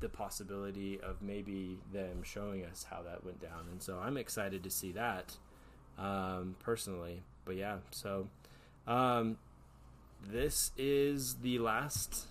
the 0.00 0.08
possibility 0.08 0.98
of 1.00 1.20
maybe 1.20 1.78
them 1.92 2.22
showing 2.22 2.64
us 2.64 2.86
how 2.90 3.02
that 3.02 3.22
went 3.22 3.40
down, 3.40 3.66
and 3.70 3.82
so 3.82 3.98
I'm 4.02 4.16
excited 4.16 4.64
to 4.64 4.70
see 4.70 4.92
that 4.92 5.36
um, 5.98 6.56
personally. 6.60 7.22
But 7.44 7.56
yeah, 7.56 7.76
so 7.90 8.28
um, 8.86 9.36
this 10.26 10.72
is 10.78 11.36
the 11.36 11.58
last 11.58 12.26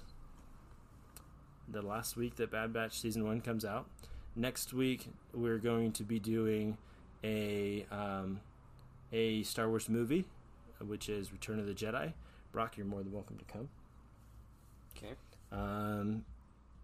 the 1.67 1.83
last 1.83 2.17
week 2.17 2.37
that 2.37 2.51
Bad 2.51 2.73
Batch 2.73 2.99
season 2.99 3.25
one 3.25 3.41
comes 3.41 3.63
out. 3.63 3.87
Next 4.35 4.73
week 4.73 5.07
we're 5.33 5.57
going 5.57 5.91
to 5.93 6.03
be 6.03 6.19
doing 6.19 6.77
a 7.23 7.85
um, 7.91 8.41
a 9.11 9.43
Star 9.43 9.69
Wars 9.69 9.87
movie, 9.87 10.25
which 10.79 11.07
is 11.07 11.31
Return 11.31 11.59
of 11.59 11.67
the 11.67 11.73
Jedi. 11.73 12.13
Brock, 12.51 12.77
you're 12.77 12.85
more 12.85 13.01
than 13.01 13.11
welcome 13.13 13.37
to 13.37 13.45
come. 13.45 13.69
Okay. 14.97 15.13
Um, 15.51 16.25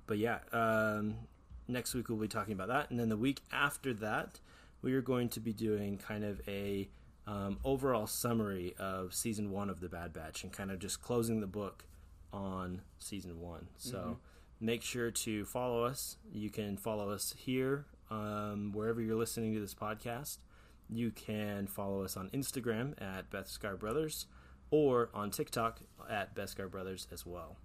but 0.08 0.18
yeah, 0.18 0.40
um, 0.54 1.16
next 1.68 1.94
week 1.94 2.08
we'll 2.10 2.18
be 2.18 2.28
talking 2.28 2.54
about 2.54 2.70
that, 2.70 2.90
and 2.90 3.00
then 3.00 3.10
the 3.10 3.18
week 3.18 3.42
after 3.52 3.94
that, 3.96 4.40
we 4.82 4.94
are 4.94 5.02
going 5.02 5.30
to 5.30 5.40
be 5.40 5.52
doing 5.54 5.98
kind 5.98 6.24
of 6.24 6.42
a 6.48 6.88
um, 7.28 7.60
overall 7.64 8.08
summary 8.08 8.76
of 8.80 9.14
season 9.14 9.52
one 9.52 9.70
of 9.70 9.80
the 9.82 9.90
Bad 9.90 10.14
Batch, 10.14 10.44
and 10.44 10.52
kind 10.54 10.72
of 10.72 10.80
just 10.80 11.02
closing 11.02 11.42
the 11.42 11.48
book 11.48 11.84
on 12.32 12.82
season 13.00 13.42
one. 13.42 13.68
So 13.78 13.98
Mhm. 13.98 14.16
Make 14.64 14.84
sure 14.84 15.10
to 15.10 15.44
follow 15.44 15.84
us. 15.84 16.18
You 16.32 16.52
can 16.52 16.78
follow 16.78 17.10
us 17.10 17.34
here 17.36 17.88
um, 18.12 18.72
wherever 18.74 19.02
you're 19.02 19.16
listening 19.16 19.56
to 19.56 19.60
this 19.60 19.74
podcast. 19.74 20.38
You 20.88 21.10
can 21.10 21.66
follow 21.66 22.04
us 22.04 22.16
on 22.16 22.30
Instagram 22.30 22.94
at 23.02 23.32
Beskar 23.32 23.80
Brothers 23.80 24.28
or 24.70 25.10
on 25.16 25.32
TikTok 25.32 25.80
at 26.08 26.36
Beskar 26.36 26.70
Brothers 26.70 27.08
as 27.12 27.26
well. 27.26 27.58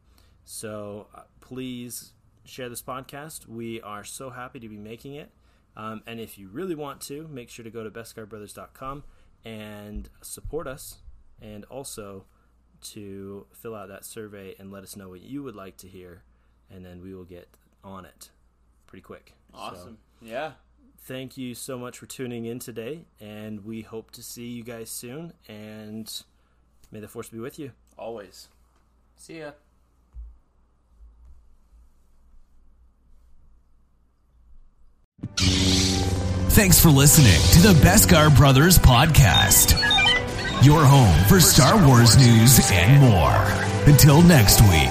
So 0.47 1.09
uh, 1.15 1.23
please 1.41 2.13
share 2.45 2.71
this 2.71 2.81
podcast. 2.81 3.47
We 3.47 3.83
are 3.83 4.03
so 4.03 4.31
happy 4.31 4.59
to 4.61 4.69
be 4.69 4.79
making 4.79 5.17
it. 5.17 5.31
Um, 5.77 6.03
and 6.07 6.19
if 6.19 6.39
you 6.39 6.49
really 6.49 6.75
want 6.75 7.03
to, 7.03 7.29
make 7.29 7.51
sure 7.51 7.63
to 7.65 7.71
go 7.71 7.85
to 7.85 7.91
beskarbrothers.com 7.91 9.05
and 9.45 10.09
support 10.23 10.67
us 10.67 11.01
and 11.43 11.67
also 11.67 12.25
to 12.81 13.47
fill 13.53 13.75
out 13.75 13.89
that 13.89 14.07
survey 14.07 14.55
and 14.59 14.71
let 14.73 14.83
us 14.83 14.97
know 14.97 15.11
what 15.11 15.21
you 15.21 15.43
would 15.43 15.55
like 15.55 15.77
to 15.79 15.89
hear. 15.89 16.23
And 16.71 16.85
then 16.85 17.03
we 17.03 17.15
will 17.15 17.25
get 17.25 17.49
on 17.85 18.05
it 18.05 18.31
pretty 18.87 19.03
quick. 19.03 19.33
So, 19.53 19.59
Awesome. 19.59 19.99
yeah. 20.21 20.53
thank 21.01 21.37
you 21.39 21.55
so 21.55 21.79
much 21.79 21.99
for 21.99 22.07
tuning 22.07 22.45
in 22.45 22.59
today. 22.59 23.05
And 23.21 23.65
we 23.65 23.83
hope 23.83 24.11
to 24.13 24.23
see 24.23 24.47
you 24.49 24.63
guys 24.65 24.91
soon. 24.91 25.33
And 25.49 26.11
may 26.91 27.01
the 27.01 27.09
force 27.09 27.29
be 27.29 27.39
with 27.39 27.59
you. 27.59 27.73
Always. 27.97 28.49
See 29.17 29.39
ya. 29.39 29.53
Thanks 36.51 36.81
for 36.81 36.89
listening 36.89 37.39
to 37.53 37.69
the 37.69 37.75
Beskar 37.87 38.35
Brothers 38.35 38.79
podcast, 38.79 39.73
your 40.65 40.85
home 40.85 41.25
for 41.29 41.39
Star 41.41 41.77
Wars 41.87 42.17
news 42.17 42.59
and 42.73 43.01
more. 43.01 43.37
Until 43.87 44.23
next 44.23 44.63
week, 44.63 44.91